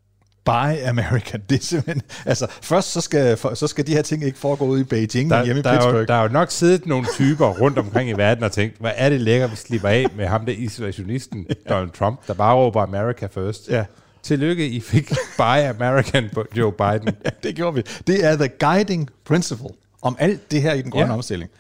[0.53, 1.43] Buy American.
[1.51, 4.81] Det er simpelthen, altså først så skal, så skal de her ting ikke foregå ude
[4.81, 5.95] i Beijing, der, men hjemme i der Pittsburgh.
[5.97, 8.77] Er jo, der er jo nok siddet nogle typer rundt omkring i verden og tænkt,
[8.81, 12.55] hvad er det lækker, vi slipper af med ham der isolationisten, Donald Trump, der bare
[12.57, 13.69] råber America first.
[13.69, 13.85] Ja.
[14.23, 15.09] Tillykke, I fik
[15.39, 17.15] Buy American Joe Biden.
[17.25, 17.83] ja, det gjorde vi.
[18.07, 19.69] Det er the guiding principle
[20.03, 21.11] om alt det her i den grønne Ja.
[21.13, 21.17] ja.
[21.17, 21.51] omstilling.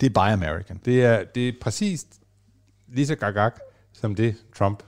[0.00, 0.80] Det er Buy American.
[0.84, 2.04] Det er, det er præcis
[2.94, 3.50] lige så gagag,
[4.00, 4.82] som det Trump,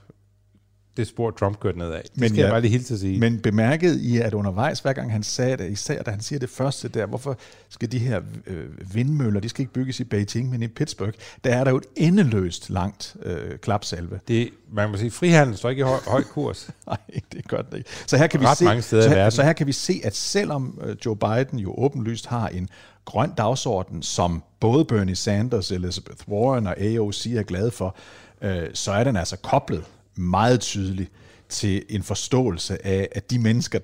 [0.96, 2.00] det spor Trump kørte nedad.
[2.20, 3.20] Det skal jeg bare lige hilse at sige.
[3.20, 6.50] Men bemærkede I, at undervejs, hver gang han sagde det, især da han siger det
[6.50, 10.62] første der, hvorfor skal de her øh, vindmøller, de skal ikke bygges i Beijing, men
[10.62, 11.12] i Pittsburgh,
[11.44, 14.20] der er der jo et endeløst langt øh, klapsalve.
[14.28, 16.70] Det, man må sige, frihandel står ikke i høj, høj kurs.
[16.86, 16.98] Nej,
[17.32, 17.90] det gør det ikke.
[18.06, 19.30] Så her kan vi Ret se, mange steder så, i verden.
[19.30, 22.68] så her kan vi se, at selvom øh, Joe Biden jo åbenlyst har en
[23.04, 27.96] grøn dagsorden, som både Bernie Sanders, Elizabeth Warren og AOC er glade for,
[28.42, 29.84] øh, så er den altså koblet
[30.20, 31.12] meget tydeligt
[31.48, 33.78] til en forståelse af, at de mennesker,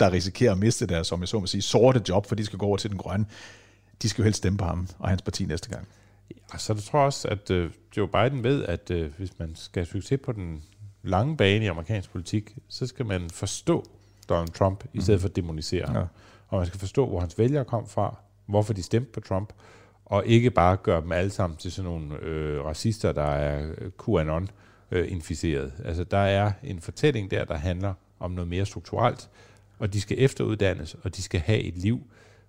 [0.00, 2.58] der risikerer at miste deres, som jeg så må sige, sorte job, for de skal
[2.58, 3.26] gå over til den grønne,
[4.02, 5.88] de skal jo helst stemme på ham og hans parti næste gang.
[6.52, 9.54] Ja, så jeg tror jeg også, at øh, Joe Biden ved, at øh, hvis man
[9.54, 10.62] skal have succes på den
[11.02, 13.84] lange bane i amerikansk politik, så skal man forstå
[14.28, 15.96] Donald Trump, i stedet for at demonisere ham.
[15.96, 16.02] Ja.
[16.48, 18.16] Og man skal forstå, hvor hans vælgere kom fra,
[18.46, 19.52] hvorfor de stemte på Trump,
[20.04, 23.90] og ikke bare gøre dem alle sammen til sådan nogle øh, racister, der er øh,
[24.04, 24.48] QAnon øh,
[24.98, 25.72] inficeret.
[25.84, 29.28] Altså, der er en fortælling der, der handler om noget mere strukturelt,
[29.78, 32.00] og de skal efteruddannes, og de skal have et liv,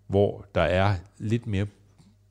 [0.08, 1.66] hvor der er lidt mere,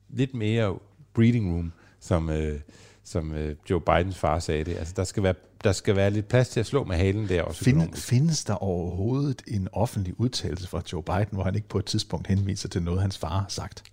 [0.09, 0.77] lidt mere
[1.13, 2.59] breathing room, som, øh,
[3.03, 4.77] som øh, Joe Bidens far sagde det.
[4.77, 7.41] Altså, der skal, være, der skal være lidt plads til at slå med halen der
[7.41, 7.63] også.
[7.63, 8.07] Find, økonomisk.
[8.07, 12.27] findes der overhovedet en offentlig udtalelse fra Joe Biden, hvor han ikke på et tidspunkt
[12.27, 13.83] henviser til noget, hans far har sagt?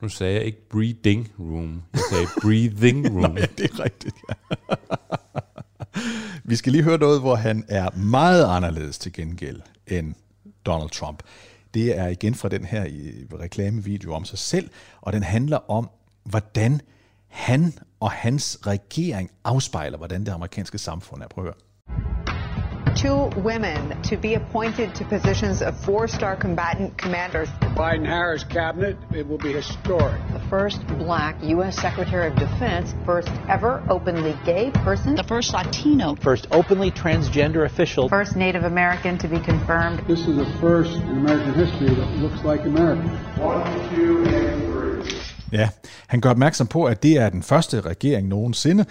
[0.00, 3.34] Nu sagde jeg ikke breathing room, jeg sagde breathing room.
[3.34, 4.34] Nå, ja, det er rigtigt, ja.
[6.46, 10.14] Vi skal lige høre noget, hvor han er meget anderledes til gengæld end
[10.66, 11.22] Donald Trump.
[11.74, 15.90] Det er igen fra den her i- reklamevideo om sig selv, og den handler om,
[16.24, 16.80] hvordan
[17.28, 21.28] han og hans regering afspejler, hvordan det amerikanske samfund er.
[21.28, 22.23] Prøv at høre.
[22.94, 27.48] Two women to be appointed to positions of four-star combatant commanders.
[27.76, 30.20] Biden Harris cabinet, it will be historic.
[30.32, 31.76] The first black U.S.
[31.76, 38.08] Secretary of Defense, first ever openly gay person, the first Latino, First openly transgender official.
[38.08, 39.98] first Native American to be confirmed.
[40.06, 43.02] This is the first in American history that looks like America.
[43.38, 44.84] One, two, and three.
[45.52, 45.68] Ja,
[46.06, 48.84] han gør opmærksom på, at det er den første regering nogensinde,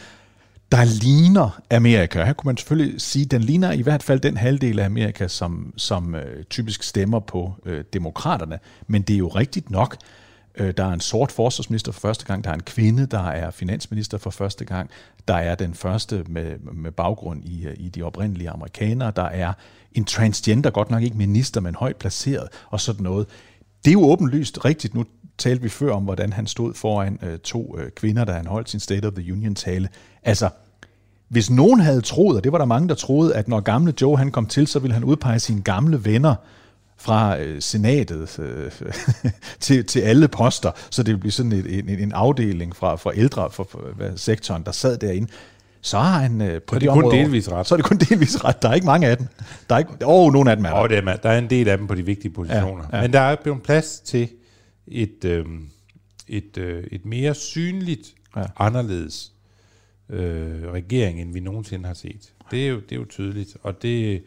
[0.73, 2.23] der ligner Amerika.
[2.23, 5.27] Her kunne man selvfølgelig sige, at den ligner i hvert fald den halvdel af Amerika,
[5.27, 8.59] som, som øh, typisk stemmer på øh, demokraterne.
[8.87, 9.97] Men det er jo rigtigt nok.
[10.55, 13.51] Øh, der er en sort forsvarsminister for første gang, der er en kvinde, der er
[13.51, 14.89] finansminister for første gang,
[15.27, 19.53] der er den første med, med baggrund i, øh, i de oprindelige amerikanere, der er
[19.91, 23.27] en transgender, godt nok ikke minister, men højt placeret og sådan noget.
[23.85, 24.93] Det er jo åbenlyst rigtigt.
[24.93, 25.05] Nu
[25.37, 28.69] talte vi før om, hvordan han stod foran øh, to øh, kvinder, da han holdt
[28.69, 29.89] sin State of the Union-tale.
[30.23, 30.49] Altså,
[31.33, 34.17] hvis nogen havde troet, og det var der mange, der troede, at når gamle Joe
[34.17, 36.35] han kom til, så ville han udpege sine gamle venner
[36.97, 38.71] fra øh, senatet øh,
[39.59, 43.49] til, til alle poster, så det blive sådan et, en, en afdeling fra, fra ældre
[43.51, 45.27] for, for, hvad, sektoren, der sad derinde,
[45.81, 47.67] så har han øh, på Så er det det kun delvis ret.
[47.67, 48.61] Så er det kun delvis ret.
[48.61, 49.27] Der er ikke mange af dem.
[49.69, 50.75] Der er ikke, oh, nogle af dem er der.
[50.75, 52.83] Og det er, der er en del af dem på de vigtige positioner.
[52.91, 53.01] Ja, ja.
[53.01, 54.29] Men der er blevet plads til
[54.87, 55.45] et, øh,
[56.27, 58.43] et, øh, et mere synligt, ja.
[58.57, 59.33] anderledes
[60.13, 62.33] øh, regering, end vi nogensinde har set.
[62.51, 64.23] Det er jo, det er jo tydeligt, og det,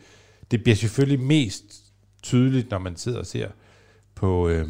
[0.51, 1.65] det bliver selvfølgelig mest
[2.23, 3.49] tydeligt, når man sidder og ser
[4.15, 4.67] på, øh,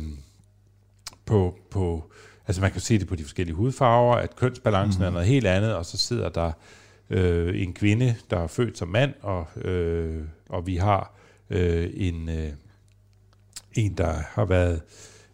[1.24, 2.12] på, på
[2.46, 5.06] altså man kan se det på de forskellige hudfarver, at kønsbalancen mm.
[5.06, 6.52] er noget helt andet, og så sidder der
[7.10, 11.14] øh, en kvinde, der er født som mand, og, øh, og vi har
[11.50, 12.48] øh, en, øh,
[13.74, 14.82] en, der har været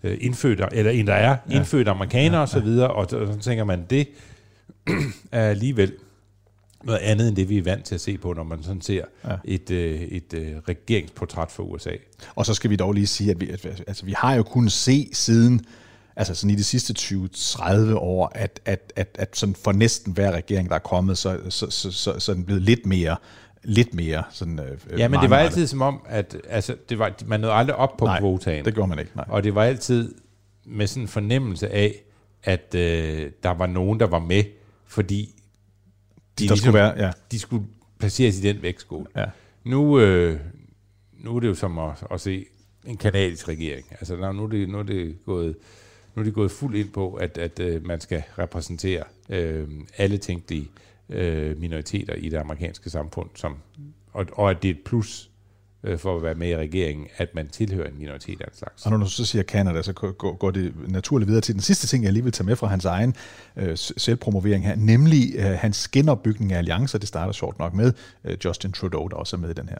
[0.02, 1.56] øh, indfødt, eller en, der er ja.
[1.56, 4.08] indfødt amerikaner ja, osv., og, og så tænker man, det
[5.32, 5.92] alligevel
[6.84, 9.04] noget andet end det, vi er vant til at se på, når man sådan ser
[9.24, 9.36] ja.
[9.44, 11.90] et, øh, et øh, regeringsportræt for USA.
[12.34, 13.50] Og så skal vi dog lige sige, at vi,
[13.86, 15.64] altså, vi har jo kunnet se siden
[16.16, 20.32] altså sådan i de sidste 20-30 år, at, at, at, at sådan for næsten hver
[20.32, 23.16] regering, der er kommet, så, så, så, så, så er den blevet lidt mere
[23.64, 27.12] lidt mere sådan øh, Ja, men det var altid som om, at altså, det var,
[27.26, 28.64] man nåede aldrig op på nej, kvotaen.
[28.64, 29.10] det gjorde man ikke.
[29.14, 29.24] Nej.
[29.28, 30.14] Og det var altid
[30.64, 31.94] med sådan en fornemmelse af,
[32.44, 34.44] at øh, der var nogen, der var med,
[34.92, 35.34] fordi de,
[36.34, 37.10] der ligesom, skulle være, ja.
[37.30, 37.66] de skulle
[37.98, 39.06] placeres i den vægtskål.
[39.16, 39.24] Ja.
[39.64, 40.40] Nu, øh,
[41.12, 42.46] nu er det jo som at, at se
[42.84, 43.86] en kanadisk regering.
[43.90, 45.56] Altså, nu er det, nu er det gået
[46.14, 50.18] nu er de gået fuld ind på, at, at øh, man skal repræsentere øh, alle
[50.18, 50.68] tænkelige
[51.08, 53.56] øh, minoriteter i det amerikanske samfund, som,
[54.12, 55.30] og, og at det er et plus
[55.84, 58.86] øh, for at være med i regeringen, at man tilhører en minoritet af en slags.
[58.86, 61.86] Og når du så siger Canada, så går, går det naturligt videre til den sidste
[61.86, 63.14] ting, jeg lige vil tage med fra hans egen
[63.56, 66.98] øh, selvpromovering her, nemlig øh, hans genopbygning af alliancer.
[66.98, 67.92] Det starter sjovt nok med
[68.24, 69.78] øh, Justin Trudeau, der også er med i den her.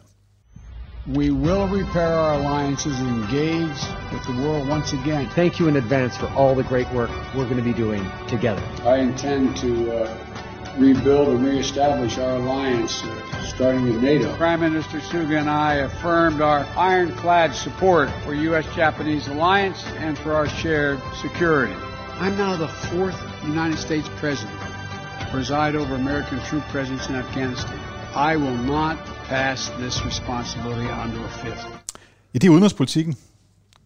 [1.07, 3.79] We will repair our alliances and engage
[4.13, 5.25] with the world once again.
[5.25, 8.63] Thank you in advance for all the great work we're going to be doing together.
[8.85, 10.32] I intend to uh,
[10.77, 14.35] rebuild and reestablish our alliance, uh, starting with NATO.
[14.35, 20.47] Prime Minister Suga and I affirmed our ironclad support for U.S.-Japanese alliance and for our
[20.47, 21.75] shared security.
[22.19, 24.59] I'm now the fourth United States president
[25.19, 27.79] to preside over American troop presence in Afghanistan.
[28.15, 31.65] I will not pass this responsibility on to a fifth.
[32.33, 33.15] I det er udenrigspolitikken.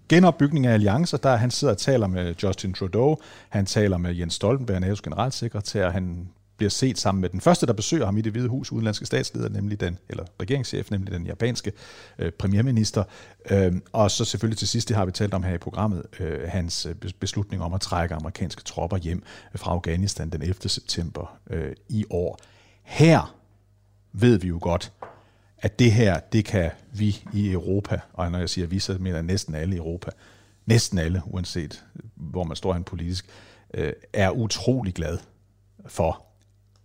[0.10, 3.18] Genopbygning af alliancer, der han sidder og taler med Justin Trudeau,
[3.50, 7.74] han taler med Jens Stoltenberg, NATO's generalsekretær, han bliver set sammen med den første, der
[7.74, 11.72] besøger ham i det hvide hus, udenlandske statsleder, nemlig den, eller regeringschef, nemlig den japanske
[12.20, 13.04] øh, premierminister.
[13.50, 16.50] Øh, og så selvfølgelig til sidst, det har vi talt om her i programmet, øh,
[16.50, 19.24] hans øh, beslutning om at trække amerikanske tropper hjem
[19.56, 20.70] fra Afghanistan den 11.
[20.70, 22.40] september øh, i år.
[22.84, 23.36] Her
[24.14, 24.92] ved vi jo godt,
[25.60, 29.16] at det her, det kan vi i Europa, og når jeg siger vi, så mener
[29.16, 30.12] jeg næsten alle i Europa,
[30.66, 31.84] næsten alle, uanset
[32.16, 33.26] hvor man står hen politisk,
[33.74, 35.18] øh, er utrolig glad
[35.86, 36.27] for,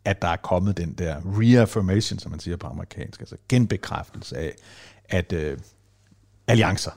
[0.05, 4.55] at der er kommet den der reaffirmation, som man siger på amerikansk, altså genbekræftelse af,
[5.05, 5.59] at øh,
[6.47, 6.91] alliancer,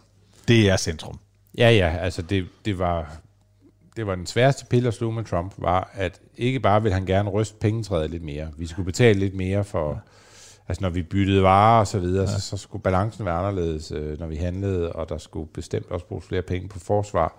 [0.48, 1.20] det er centrum.
[1.58, 3.18] Ja, ja, altså det, det var
[3.96, 7.06] det var den sværeste pille at slå med Trump, var, at ikke bare ville han
[7.06, 8.52] gerne ryste pengetræet lidt mere.
[8.58, 10.00] Vi skulle betale lidt mere for, ja
[10.68, 12.40] altså når vi byttede varer og så videre, ja.
[12.40, 16.06] så, så skulle balancen være anderledes, øh, når vi handlede, og der skulle bestemt også
[16.06, 17.38] bruges flere penge på forsvar.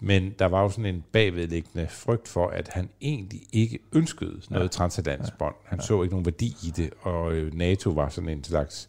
[0.00, 4.64] Men der var jo sådan en bagvedliggende frygt for, at han egentlig ikke ønskede noget
[4.64, 4.68] ja.
[4.68, 5.54] transatlantisk bånd.
[5.64, 5.86] Han ja.
[5.86, 8.88] så ikke nogen værdi i det, og øh, NATO var sådan en slags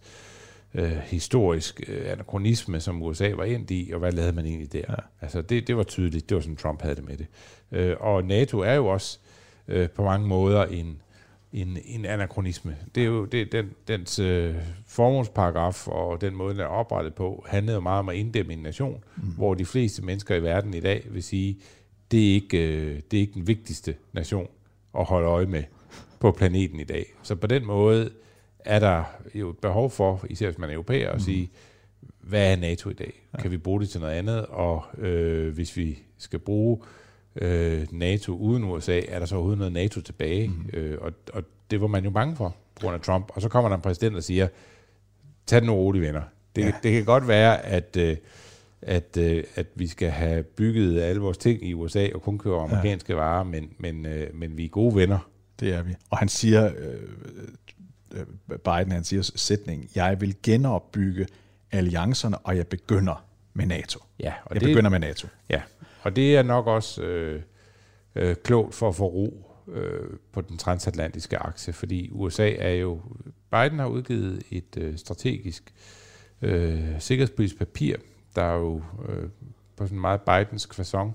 [0.73, 4.83] øh, historisk øh, anachronisme, som USA var ind i, og hvad lavede man egentlig der?
[4.89, 4.95] Ja.
[5.21, 7.27] Altså det, det var tydeligt, det var sådan Trump havde det med det.
[7.71, 9.19] Øh, og NATO er jo også
[9.67, 11.01] øh, på mange måder en
[11.55, 12.77] en, en anachronisme.
[12.95, 14.55] Det er jo det, den, dens øh,
[14.87, 18.59] formålsparagraf og den måde, den er oprettet på, handlede jo meget om at inddæmme en
[18.59, 19.23] nation, mm.
[19.23, 21.59] hvor de fleste mennesker i verden i dag vil sige,
[22.11, 24.47] det er ikke, øh, det er ikke den vigtigste nation
[24.99, 25.63] at holde øje med
[26.19, 27.05] på planeten i dag.
[27.23, 28.09] Så på den måde
[28.59, 29.03] er der
[29.35, 31.19] jo et behov for, især hvis man er europæer, at mm.
[31.19, 31.51] sige,
[32.19, 33.13] hvad er NATO i dag?
[33.33, 33.41] Ja.
[33.41, 34.45] Kan vi bruge det til noget andet?
[34.45, 36.87] Og øh, hvis vi skal bruge øh,
[37.91, 40.47] NATO uden USA, er der så overhovedet noget NATO tilbage?
[40.47, 40.69] Mm.
[40.73, 43.31] Øh, og, og det var man jo bange for, på grund af Trump.
[43.35, 44.47] Og så kommer der en præsident og siger,
[45.45, 46.21] tag den roligt, venner.
[46.55, 46.71] Det, ja.
[46.83, 48.17] det kan godt være, at, øh,
[48.81, 52.61] at, øh, at vi skal have bygget alle vores ting i USA og kun køre
[52.61, 53.19] amerikanske ja.
[53.19, 55.29] varer, men, men, øh, men vi er gode venner.
[55.59, 55.95] Det er vi.
[56.09, 61.27] Og han siger, øh, Biden, han siger sætning, jeg vil genopbygge
[61.71, 63.99] alliancerne, og jeg begynder med NATO.
[64.19, 65.27] Ja, og jeg det, begynder med NATO.
[65.49, 65.61] Ja,
[66.05, 67.41] og det er nok også øh,
[68.15, 73.01] øh, klogt for at få ro øh, på den transatlantiske akse, fordi USA er jo,
[73.51, 75.73] Biden har udgivet et øh, strategisk
[76.41, 77.95] øh, sikkerhedspolitisk papir,
[78.35, 79.29] der er jo øh,
[79.75, 81.11] på sådan meget Bidens façon,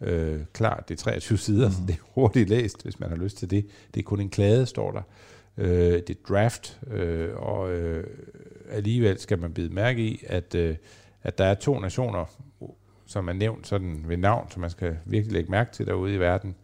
[0.00, 1.74] øh, klart, det er 23 sider, mm.
[1.74, 3.66] så det er hurtigt læst, hvis man har lyst til det.
[3.94, 5.02] Det er kun en klade, står der.
[5.56, 8.06] Øh, det er draft, øh, og øh,
[8.70, 10.76] alligevel skal man bide mærke i, at, øh,
[11.22, 12.24] at der er to nationer,
[13.08, 16.20] som er nævnt sådan ved navn, som man skal virkelig lægge mærke til derude i
[16.20, 16.54] verden,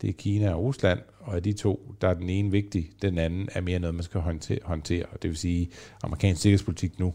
[0.00, 3.18] det er Kina og Rusland, og af de to, der er den ene vigtig, den
[3.18, 4.58] anden er mere noget, man skal håndtere.
[4.64, 5.06] håndtere.
[5.22, 5.70] Det vil sige,
[6.02, 7.14] amerikansk sikkerhedspolitik nu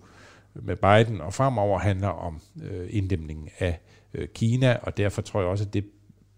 [0.54, 3.80] med Biden og fremover handler om øh, inddæmningen af
[4.14, 5.86] øh, Kina, og derfor tror jeg også, at det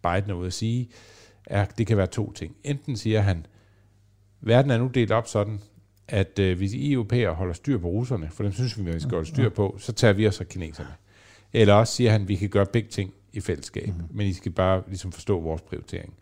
[0.03, 0.89] Biden er ude at sige,
[1.45, 2.55] er, det kan være to ting.
[2.63, 3.45] Enten siger han,
[4.41, 5.59] verden er nu delt op sådan,
[6.07, 9.11] at øh, hvis I europæer holder styr på russerne, for dem synes vi, vi skal
[9.11, 10.89] holde styr på, så tager vi os af kineserne.
[11.57, 14.03] Eller også siger han, at vi kan gøre begge ting i fællesskab, mm.
[14.11, 16.13] men I skal bare ligesom forstå vores prioritering.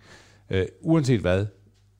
[0.50, 1.46] Øh, uanset hvad,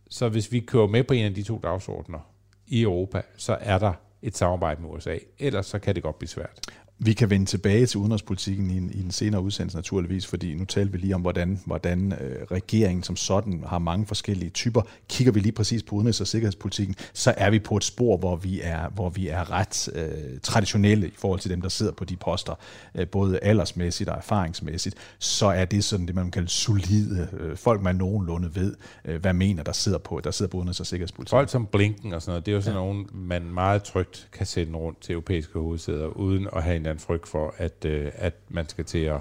[0.10, 2.20] så hvis vi kører med på en af de to dagsordner
[2.68, 5.18] i Europa, så er der et samarbejde med USA.
[5.40, 6.60] Ellers så kan det godt blive svært.
[7.00, 10.66] Vi kan vende tilbage til udenrigspolitikken i en, i en senere udsendelse naturligvis, fordi nu
[10.66, 14.82] taler vi lige om, hvordan, hvordan øh, regeringen som sådan har mange forskellige typer.
[15.10, 18.36] Kigger vi lige præcis på udenrigs- og sikkerhedspolitikken, så er vi på et spor, hvor
[18.36, 22.06] vi er, hvor vi er ret øh, traditionelle i forhold til dem, der sidder på
[22.06, 22.54] de poster,
[22.96, 24.96] øh, både aldersmæssigt og erfaringsmæssigt.
[25.20, 28.76] Så er det sådan det, man kan kalde solide øh, folk, man nogenlunde ved,
[29.06, 31.30] øh, hvad mener, der sidder på, der sidder på udenrigs- og sikkerhedspolitik.
[31.30, 32.86] Folk som Blinken og sådan noget, det er jo sådan ja.
[32.86, 36.92] nogen, man meget trygt kan sende rundt til europæiske hovedsæder, uden at have en eller
[36.92, 39.20] anden frygt for, at, øh, at man skal til at,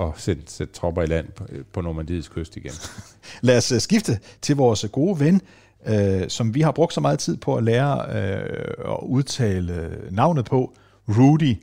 [0.00, 2.72] at sætte, sætte tropper i land på, på Normandiets kyst igen.
[3.40, 5.40] Lad os uh, skifte til vores gode ven,
[5.86, 10.44] øh, som vi har brugt så meget tid på at lære øh, at udtale navnet
[10.44, 10.74] på,
[11.08, 11.56] Rudy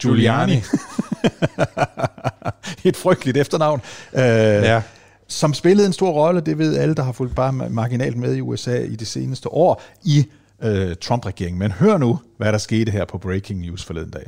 [0.00, 0.52] Giuliani.
[0.52, 0.62] Giuliani.
[2.88, 3.80] Et frygteligt efternavn.
[4.14, 4.82] Øh, ja.
[5.28, 8.40] Som spillede en stor rolle, det ved alle, der har fulgt bare marginalt med i
[8.40, 10.26] USA i de seneste år, i
[10.62, 11.58] øh, Trump-regeringen.
[11.58, 14.26] Men hør nu, hvad der skete her på Breaking News forleden dag.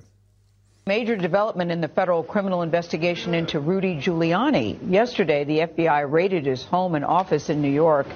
[0.87, 4.79] Major development in the federal criminal investigation into Rudy Giuliani.
[4.91, 8.07] Yesterday, the FBI raided his home and office in New York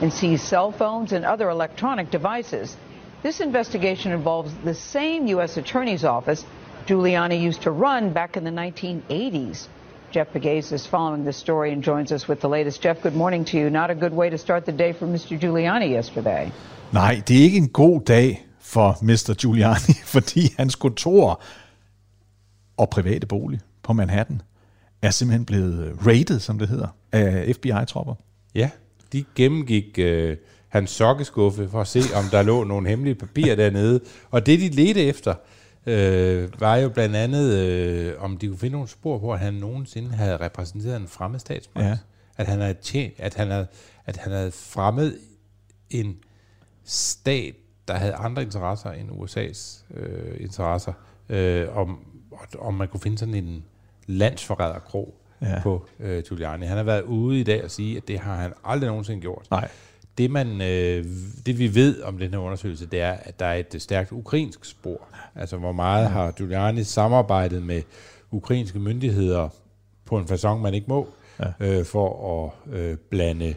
[0.00, 2.76] and seized cell phones and other electronic devices.
[3.22, 5.56] This investigation involves the same U.S.
[5.56, 6.44] Attorney's Office
[6.86, 9.68] Giuliani used to run back in the 1980s.
[10.10, 12.82] Jeff Pegues is following this story and joins us with the latest.
[12.82, 13.70] Jeff, good morning to you.
[13.70, 15.38] Not a good way to start the day for Mr.
[15.38, 16.52] Giuliani yesterday.
[16.92, 19.34] Nej, det er ikke en god dag for Mr.
[19.34, 21.40] Giuliani, fordi hans kontor
[22.76, 24.42] og private bolig på Manhattan
[25.02, 28.14] er simpelthen blevet raided, som det hedder, af FBI-tropper.
[28.54, 28.70] Ja,
[29.12, 30.36] de gennemgik øh,
[30.68, 34.00] hans sokkeskuffe for at se, om der lå nogle hemmelige papirer dernede.
[34.30, 35.34] Og det, de ledte efter,
[35.86, 39.54] øh, var jo blandt andet, øh, om de kunne finde nogle spor på, at han
[39.54, 41.86] nogensinde havde repræsenteret en fremmed statsmagt.
[41.86, 41.98] Ja.
[42.36, 43.66] At han havde tjent, at han havde,
[44.06, 45.18] at han havde fremmed
[45.90, 46.16] en
[46.84, 47.54] stat,
[47.88, 50.92] der havde andre interesser end USA's øh, interesser,
[51.28, 51.98] øh, om,
[52.58, 53.64] om man kunne finde sådan en
[54.06, 55.60] landsforræderkrog ja.
[55.62, 56.66] på øh, Giuliani.
[56.66, 59.46] Han har været ude i dag og sige, at det har han aldrig nogensinde gjort.
[59.50, 59.68] Nej.
[60.18, 61.04] Det, man, øh,
[61.46, 64.64] det vi ved om den her undersøgelse, det er, at der er et stærkt ukrainsk
[64.64, 65.00] spor.
[65.34, 66.08] Altså, hvor meget ja.
[66.08, 67.82] har Giuliani samarbejdet med
[68.30, 69.48] ukrainske myndigheder
[70.04, 71.08] på en façon, man ikke må,
[71.40, 71.52] ja.
[71.60, 73.54] øh, for at øh, blande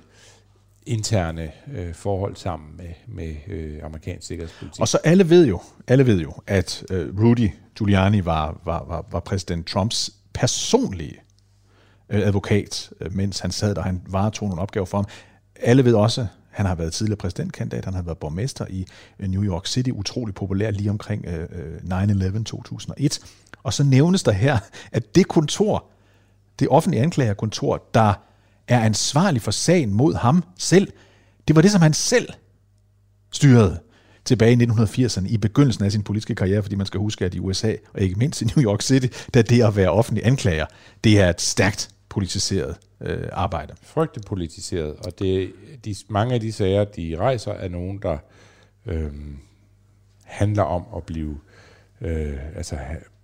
[0.86, 4.82] interne øh, forhold sammen med, med øh, amerikansk sikkerhedspolitik.
[4.82, 9.05] Og så alle ved jo, alle ved jo, at øh, Rudy Giuliani var, var, var,
[9.11, 11.15] var præsident Trumps personlige
[12.09, 15.05] øh, advokat, øh, mens han sad der, han varetog nogle opgaver for ham.
[15.55, 18.86] Alle ved også, han har været tidligere præsidentkandidat, han har været borgmester i
[19.19, 23.19] øh, New York City, utrolig populær lige omkring 9-11 2001.
[23.63, 24.57] Og så nævnes der her,
[24.91, 25.86] at det kontor,
[26.59, 28.13] det offentlige anklagerkontor, der
[28.67, 30.91] er ansvarlig for sagen mod ham selv.
[31.47, 32.30] Det var det, som han selv
[33.32, 33.80] styrede
[34.28, 37.39] tilbage i 1980'erne, i begyndelsen af sin politiske karriere, fordi man skal huske, at i
[37.39, 40.65] USA, og ikke mindst i New York City, der det at være offentlig anklager,
[41.03, 43.73] det er et stærkt politiseret øh, arbejde.
[43.84, 45.51] Frygteligt politiseret, og det,
[45.86, 48.17] de, mange af de sager, de rejser, er nogen, der
[48.86, 49.11] øh,
[50.23, 51.38] handler om at blive
[52.01, 52.78] øh, altså,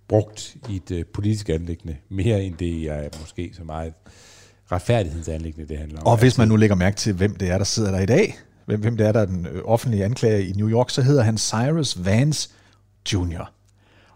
[0.08, 3.92] brugt i et øh, politisk anlæggende, mere end det er måske så meget
[4.72, 6.06] retfærdighedsanlæggende, det handler om.
[6.06, 8.34] Og hvis man nu lægger mærke til, hvem det er, der sidder der i dag,
[8.66, 11.22] hvem, hvem det er, der er den øh, offentlige anklager i New York, så hedder
[11.22, 12.48] han Cyrus Vance
[13.12, 13.52] Jr.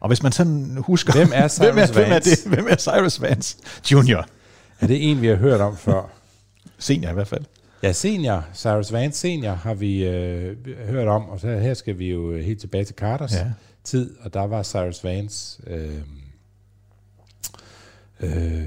[0.01, 1.12] Og hvis man sådan husker...
[1.12, 1.94] Hvem er Cyrus hvem er, Vance?
[1.94, 2.44] Hvem er, det?
[2.46, 3.57] hvem er Cyrus Vance
[3.92, 4.24] Jr.?
[4.80, 6.11] Er det en, vi har hørt om før?
[6.78, 7.44] Senior i hvert fald.
[7.82, 8.44] Ja, senior.
[8.55, 10.57] Cyrus Vance senior har vi øh,
[10.88, 13.46] hørt om, og så her skal vi jo helt tilbage til Carters ja.
[13.84, 15.62] tid, og der var Cyrus Vance...
[15.66, 15.99] Øh,
[18.20, 18.64] øh,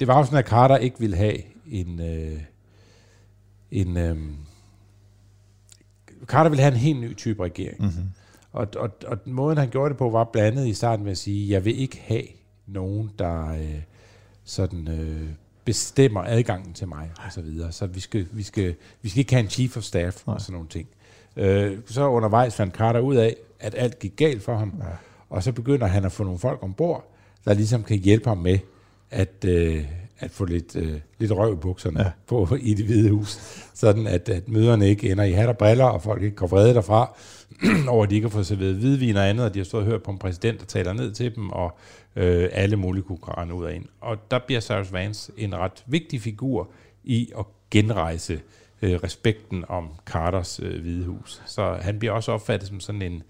[0.00, 1.36] det var jo sådan, at Carter ikke ville have
[1.66, 2.00] en...
[2.00, 2.40] Øh,
[3.70, 4.16] en øh,
[6.26, 7.80] Carter ville have en helt ny type regering.
[7.80, 8.10] Mm-hmm.
[8.52, 11.50] Og, og, og måden, han gjorde det på, var blandet i starten med at sige,
[11.50, 12.22] jeg vil ikke have
[12.66, 13.82] nogen, der øh,
[14.44, 15.28] sådan øh,
[15.64, 17.72] bestemmer adgangen til mig, og så videre.
[17.72, 20.34] Så vi skal, vi skal, vi skal ikke have en chief of staff, Nej.
[20.34, 20.88] og sådan nogle ting.
[21.36, 24.84] Øh, så undervejs fandt Carter ud af, at alt gik galt for ham, ja.
[25.30, 27.14] og så begynder han at få nogle folk ombord,
[27.44, 28.58] der ligesom kan hjælpe ham med
[29.10, 29.84] at, øh,
[30.20, 32.10] at få lidt, øh, lidt røv i bukserne ja.
[32.26, 33.38] på i det hvide hus,
[33.74, 36.74] sådan at, at møderne ikke ender i hat og briller, og folk ikke går vrede
[36.74, 37.16] derfra,
[37.88, 39.90] over at de ikke har fået serveret hvidvin og andet, og de har stået og
[39.90, 41.78] hørt på en præsident, der taler ned til dem, og
[42.16, 43.86] øh, alle mulige kunne ud af en.
[44.00, 46.70] Og der bliver Cyrus Vance en ret vigtig figur
[47.04, 48.40] i at genrejse
[48.82, 51.42] øh, respekten om Carters øh, hvide hus.
[51.46, 53.22] Så han bliver også opfattet som sådan en,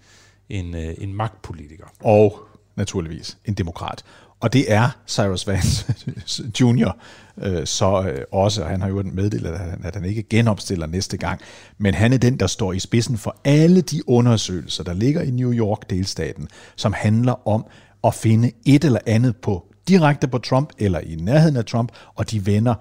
[0.49, 1.85] en, øh, en magtpolitiker.
[1.99, 2.39] Og
[2.75, 4.03] naturligvis en demokrat.
[4.41, 5.93] Og det er Cyrus Vance
[6.61, 6.91] Jr.
[7.37, 11.17] Øh, så øh, også, han har jo meddelt, at han, at han ikke genopstiller næste
[11.17, 11.41] gang,
[11.77, 15.31] men han er den, der står i spidsen for alle de undersøgelser, der ligger i
[15.31, 17.65] New York-delstaten, som handler om
[18.03, 22.31] at finde et eller andet på direkte på Trump eller i nærheden af Trump, og
[22.31, 22.75] de vender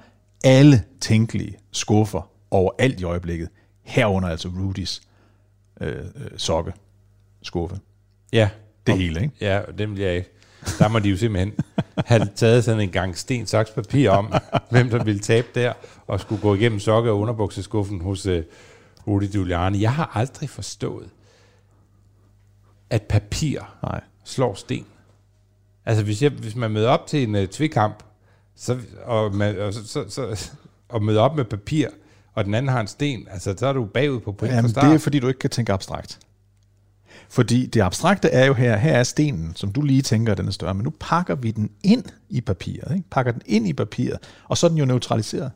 [0.44, 3.48] alle tænkelige skuffer overalt i øjeblikket,
[3.82, 5.00] herunder altså Rudys
[5.80, 6.02] øh, øh,
[6.36, 6.72] sokke
[7.42, 7.78] skuffe.
[8.32, 8.48] Ja.
[8.86, 9.34] Det hele, ikke?
[9.40, 10.30] Ja, det vil jeg ikke.
[10.78, 11.52] Der må de jo simpelthen
[11.96, 14.32] have taget sådan en gang sten, saks, papir om,
[14.70, 15.72] hvem der ville tabe der,
[16.06, 18.38] og skulle gå igennem sokke- og underbukseskuffen hos uh,
[19.06, 19.80] Rudy Giuliani.
[19.80, 21.08] Jeg har aldrig forstået,
[22.90, 24.00] at papir Nej.
[24.24, 24.86] slår sten.
[25.86, 28.02] Altså, hvis, jeg, hvis man møder op til en uh, tvikamp,
[28.56, 30.50] så, og, man, og, så, så, så,
[30.88, 31.88] og møder op med papir,
[32.34, 34.72] og den anden har en sten, altså, så er du bagud på point Jamen, fra
[34.72, 34.84] start.
[34.84, 36.18] det er fordi, du ikke kan tænke abstrakt.
[37.30, 40.52] Fordi det abstrakte er jo her, her er stenen, som du lige tænker, den er
[40.52, 43.10] større, men nu pakker vi den ind i papiret, ikke?
[43.10, 45.50] pakker den ind i papiret, og så er den jo neutraliseret.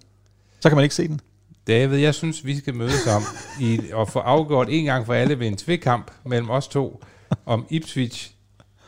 [0.60, 1.20] Så kan man ikke se den.
[1.66, 3.22] David, jeg synes, vi skal mødes om
[3.60, 7.04] i, og få afgjort en gang for alle ved en tvekamp mellem os to,
[7.46, 8.30] om Ipswich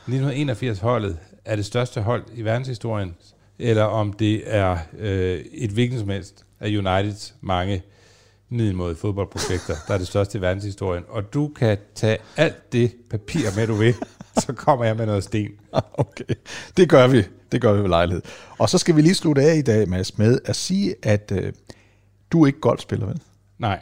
[0.09, 3.15] 1981-holdet er det største hold i verdenshistorien,
[3.59, 7.83] eller om det er øh, et hvilken som helst af Uniteds mange
[8.51, 11.05] middelmåde fodboldprojekter, der er det største i verdenshistorien.
[11.09, 13.95] Og du kan tage alt det papir med, du vil,
[14.47, 15.51] så kommer jeg med noget sten.
[15.99, 16.35] Okay,
[16.77, 17.25] det gør vi.
[17.53, 18.23] Det gør vi ved lejlighed.
[18.59, 21.53] Og så skal vi lige slutte af i dag, Mads, med at sige, at øh,
[22.33, 23.21] du er ikke golfspiller, vel?
[23.59, 23.79] Nej.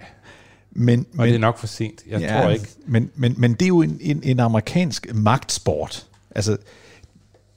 [0.71, 2.03] Men, Og men, det er nok for sent.
[2.07, 2.69] Jeg ja, tror ikke.
[2.87, 6.07] Men, men, men det er jo en, en, en amerikansk magtsport.
[6.35, 6.57] Altså,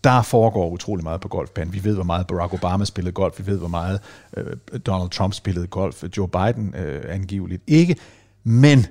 [0.07, 1.73] der foregår utrolig meget på golfbanen.
[1.73, 3.39] Vi ved, hvor meget Barack Obama spillede golf.
[3.39, 3.99] Vi ved, hvor meget
[4.37, 6.03] øh, Donald Trump spillede golf.
[6.17, 7.95] Joe Biden øh, angiveligt ikke.
[8.43, 8.85] Men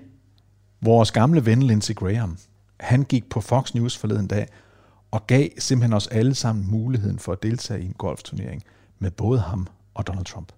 [0.81, 2.39] vores gamle ven Lindsey Graham,
[2.81, 4.47] han gik på Fox News forleden dag
[5.11, 8.63] og gav simpelthen os alle sammen muligheden for at deltage i en golfturnering
[8.99, 10.53] med både ham og Donald Trump.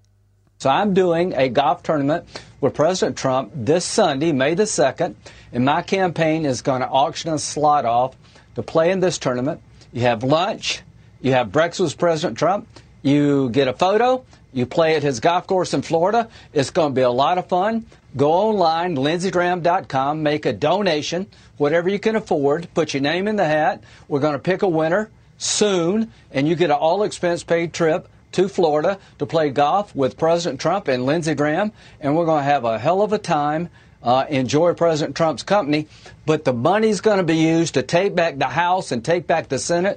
[0.58, 2.24] So I'm doing a golf tournament
[2.62, 5.14] with President Trump this Sunday, May the 2nd,
[5.52, 8.14] and my campaign is going to auction a slot off
[8.56, 9.60] to play in this tournament.
[9.92, 10.82] You have lunch,
[11.20, 12.68] you have breakfast with President Trump,
[13.02, 16.28] you get a photo, you play at his golf course in Florida.
[16.52, 17.86] It's going to be a lot of fun.
[18.16, 21.26] Go online, lindseygraham.com, make a donation,
[21.56, 23.82] whatever you can afford, put your name in the hat.
[24.08, 28.08] We're going to pick a winner soon, and you get an all expense paid trip
[28.32, 32.50] to Florida to play golf with President Trump and Lindsey Graham, and we're going to
[32.50, 33.68] have a hell of a time.
[34.02, 35.86] Uh, enjoy President Trump's company,
[36.26, 39.48] but the money's going to be used to take back the House and take back
[39.48, 39.96] the Senate.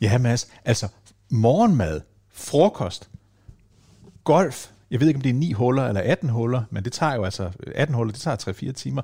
[0.00, 0.88] Ja, Mads, altså
[1.30, 2.00] morgenmad,
[2.32, 3.08] frokost,
[4.24, 7.14] golf, jeg ved ikke, om det er 9 huller eller 18 huller, men det tager
[7.14, 9.02] jo altså, 18 huller, det tager 3-4 timer,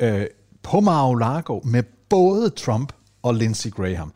[0.00, 0.26] øh,
[0.62, 4.12] på Mar-a-Lago med både Trump og Lindsey Graham.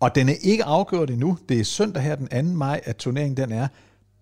[0.00, 1.38] Og den er ikke afgjort endnu.
[1.48, 2.56] Det er søndag her den 2.
[2.56, 3.68] maj, at turneringen den er.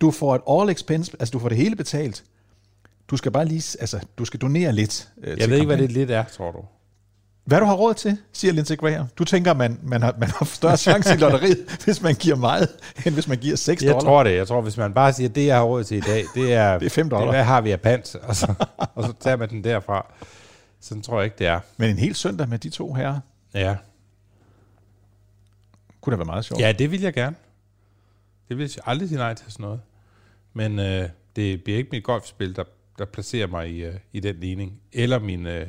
[0.01, 2.24] Du får et all expense, altså du får det hele betalt.
[3.11, 5.09] Du skal bare lige, altså du skal donere lidt.
[5.22, 6.64] Øh, Jeg ved ikke, hvad det lidt er, tror du.
[7.44, 9.07] Hvad du har råd til, siger Lindsey Graham.
[9.18, 12.68] Du tænker, man, man, har, man har større chance i lotteriet, hvis man giver meget,
[13.07, 14.05] end hvis man giver 6 Jeg dollar.
[14.05, 14.36] tror det.
[14.36, 16.72] Jeg tror, hvis man bare siger, det jeg har råd til i dag, det er,
[16.78, 17.24] Det er fem dollar.
[17.26, 18.14] Det, hvad har vi af pant?
[18.28, 18.55] Og så,
[18.94, 20.12] og så tager man den derfra.
[20.80, 21.61] Sådan tror jeg ikke, det er.
[21.76, 23.20] Men en hel søndag med de to her,
[23.55, 23.76] Ja.
[26.00, 26.61] kunne da være meget sjovt.
[26.61, 27.36] Ja, det vil jeg gerne.
[28.48, 29.80] Det vil jeg aldrig sige nej til sådan noget.
[30.55, 32.64] Men øh, det bliver ikke mit golfspil, der,
[32.99, 34.80] der placerer mig i, øh, i den ligning.
[34.92, 35.66] Eller mine øh,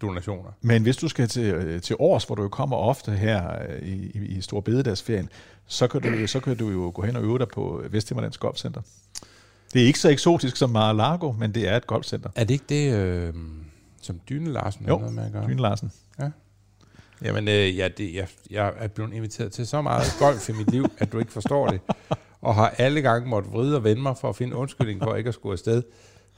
[0.00, 0.50] donationer.
[0.60, 4.10] Men hvis du skal til, øh, til års, hvor du jo kommer ofte her i,
[4.14, 5.28] i, i Stor Bededagsferien,
[5.66, 8.80] så kan, du, så kan du jo gå hen og øve dig på Vesthimmerlands Golfcenter.
[9.72, 12.30] Det er ikke så eksotisk som Mar-a-Lago, men det er et golfcenter.
[12.34, 13.34] Er det ikke det, øh,
[14.02, 15.46] som Dyne Larsen Jo, noget med at gøre?
[15.46, 15.92] Dyne Larsen.
[16.18, 16.30] Ja.
[17.22, 20.70] Jamen, øh, ja, det, jeg, jeg er blevet inviteret til så meget golf i mit
[20.70, 21.80] liv, at du ikke forstår det.
[22.40, 25.28] Og har alle gange måttet vride og vende mig for at finde undskyldning for ikke
[25.28, 25.82] at skulle afsted.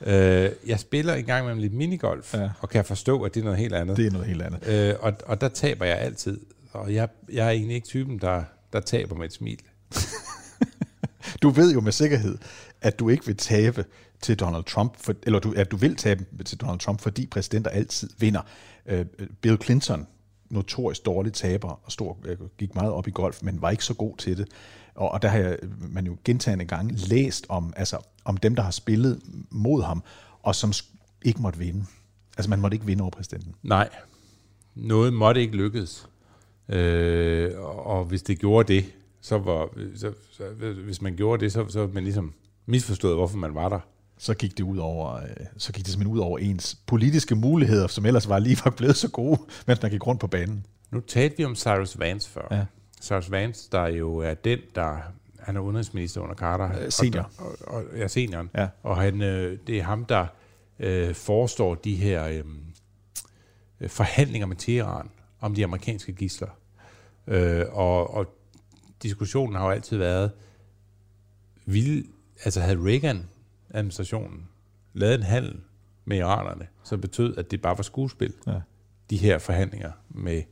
[0.07, 2.51] Øh, jeg spiller en gang med lidt minigolf, ja.
[2.61, 3.97] og kan forstå, at det er noget helt andet.
[3.97, 4.69] Det er noget helt andet.
[4.69, 6.41] Øh, og, og der taber jeg altid.
[6.73, 9.59] Og jeg, jeg er egentlig ikke typen, der, der taber med et smil.
[11.43, 12.39] Du ved jo med sikkerhed,
[12.81, 13.85] at du ikke vil tabe
[14.21, 17.71] til Donald Trump, for, eller du, at du vil tabe til Donald Trump, fordi præsidenter
[17.71, 18.41] altid vinder.
[18.87, 19.07] Øh,
[19.41, 20.07] Bill Clinton
[20.51, 23.95] notorisk dårlig taber og stor, øh, gik meget op i golf, men var ikke så
[23.95, 24.49] god til det.
[24.99, 25.57] Og, og der har jeg,
[25.91, 29.21] man jo gentagende gange læst om, altså, om dem, der har spillet
[29.51, 30.03] mod ham,
[30.43, 30.73] og som
[31.23, 31.85] ikke måtte vinde.
[32.37, 33.55] Altså man måtte ikke vinde over præsidenten.
[33.63, 33.89] Nej,
[34.75, 36.09] noget måtte ikke lykkes.
[36.69, 38.85] Øh, og hvis det gjorde det,
[39.21, 40.45] så var, så, så,
[40.85, 42.35] hvis man gjorde det, så, så man ligesom
[42.67, 43.81] misforstået, hvorfor man var der.
[44.19, 45.23] Så gik det ud over, øh,
[45.57, 48.97] så gik det simpelthen ud over ens politiske muligheder, som ellers var lige var blevet
[48.97, 50.67] så gode, mens man gik rundt på banen.
[50.91, 52.49] Nu talte vi om Cyrus Vance før.
[52.51, 52.65] Ja.
[53.03, 55.01] Cyrus Vance, der jo er den, der
[55.49, 56.83] han er udenrigsminister under Carter.
[56.83, 57.31] Øh, senior.
[57.39, 58.51] Og, og, og, ja, senioren.
[58.55, 58.69] Ja.
[58.83, 60.27] Og han, øh, det er ham, der
[60.79, 62.43] øh, forestår de her
[63.81, 66.49] øh, forhandlinger med Teheran om de amerikanske gisler.
[67.27, 68.27] Øh, og, og
[69.03, 70.31] diskussionen har jo altid været,
[71.67, 72.07] vil,
[72.45, 74.49] altså havde Reagan-administrationen
[74.93, 75.61] lavet en handel
[76.05, 78.61] med iranerne, så betød, at det bare var skuespil, ja.
[79.11, 80.43] de her forhandlinger med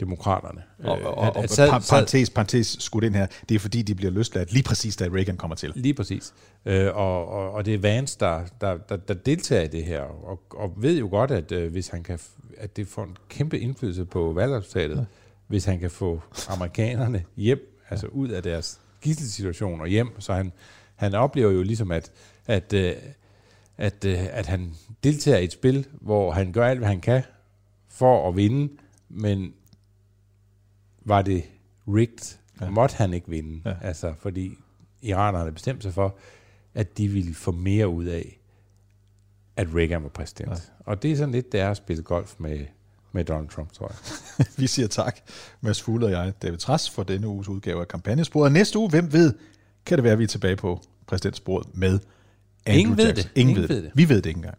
[0.00, 0.62] demokraterne.
[0.84, 4.10] Og, og, og, at, sad, parentes, parentes skudt ind her, det er fordi, de bliver
[4.10, 5.72] løsladt lige præcis, da Reagan kommer til.
[5.74, 6.34] Lige præcis.
[6.66, 10.00] Øh, og, og, og det er Vance, der, der, der, der deltager i det her,
[10.00, 12.18] og, og ved jo godt, at øh, hvis han kan,
[12.58, 15.04] at det får en kæmpe indflydelse på valgresultatet, ja.
[15.46, 20.52] hvis han kan få amerikanerne hjem, altså ud af deres gisselsituation og hjem, så han,
[20.94, 22.12] han oplever jo ligesom, at,
[22.46, 22.92] at, øh,
[23.78, 24.74] at, at, at han
[25.04, 27.22] deltager i et spil, hvor han gør alt, hvad han kan
[27.88, 28.72] for at vinde,
[29.08, 29.52] men
[31.04, 31.44] var det
[31.88, 32.70] rigged, ja.
[32.70, 33.62] måtte han ikke vinde.
[33.64, 33.74] Ja.
[33.82, 34.54] Altså, fordi
[35.02, 36.16] iranerne bestemt sig for,
[36.74, 38.40] at de ville få mere ud af,
[39.56, 40.50] at Reagan var præsident.
[40.50, 40.56] Ja.
[40.80, 42.66] Og det er sådan lidt, det er at spille golf med,
[43.12, 44.46] med Donald Trump, tror jeg.
[44.58, 45.18] Vi siger tak,
[45.60, 48.52] Mads Fugle og jeg, David Træs, for denne uges udgave af kampagnesporet.
[48.52, 49.34] Næste uge, hvem ved,
[49.86, 51.98] kan det være, at vi er tilbage på præsidentsporet med
[52.66, 53.32] Andrew Ingen ved det.
[53.34, 53.90] Ingen, Ingen ved det.
[53.94, 54.58] Vi ved det ikke engang.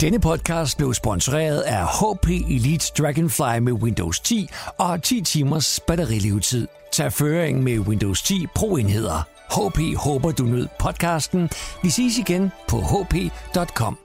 [0.00, 6.68] Denne podcast blev sponsoreret af HP Elite Dragonfly med Windows 10 og 10 timers batterilevetid.
[6.92, 9.28] Tag føring med Windows 10 Pro-enheder.
[9.50, 11.50] HP håber, du nød podcasten.
[11.82, 14.03] Vi ses igen på hp.com.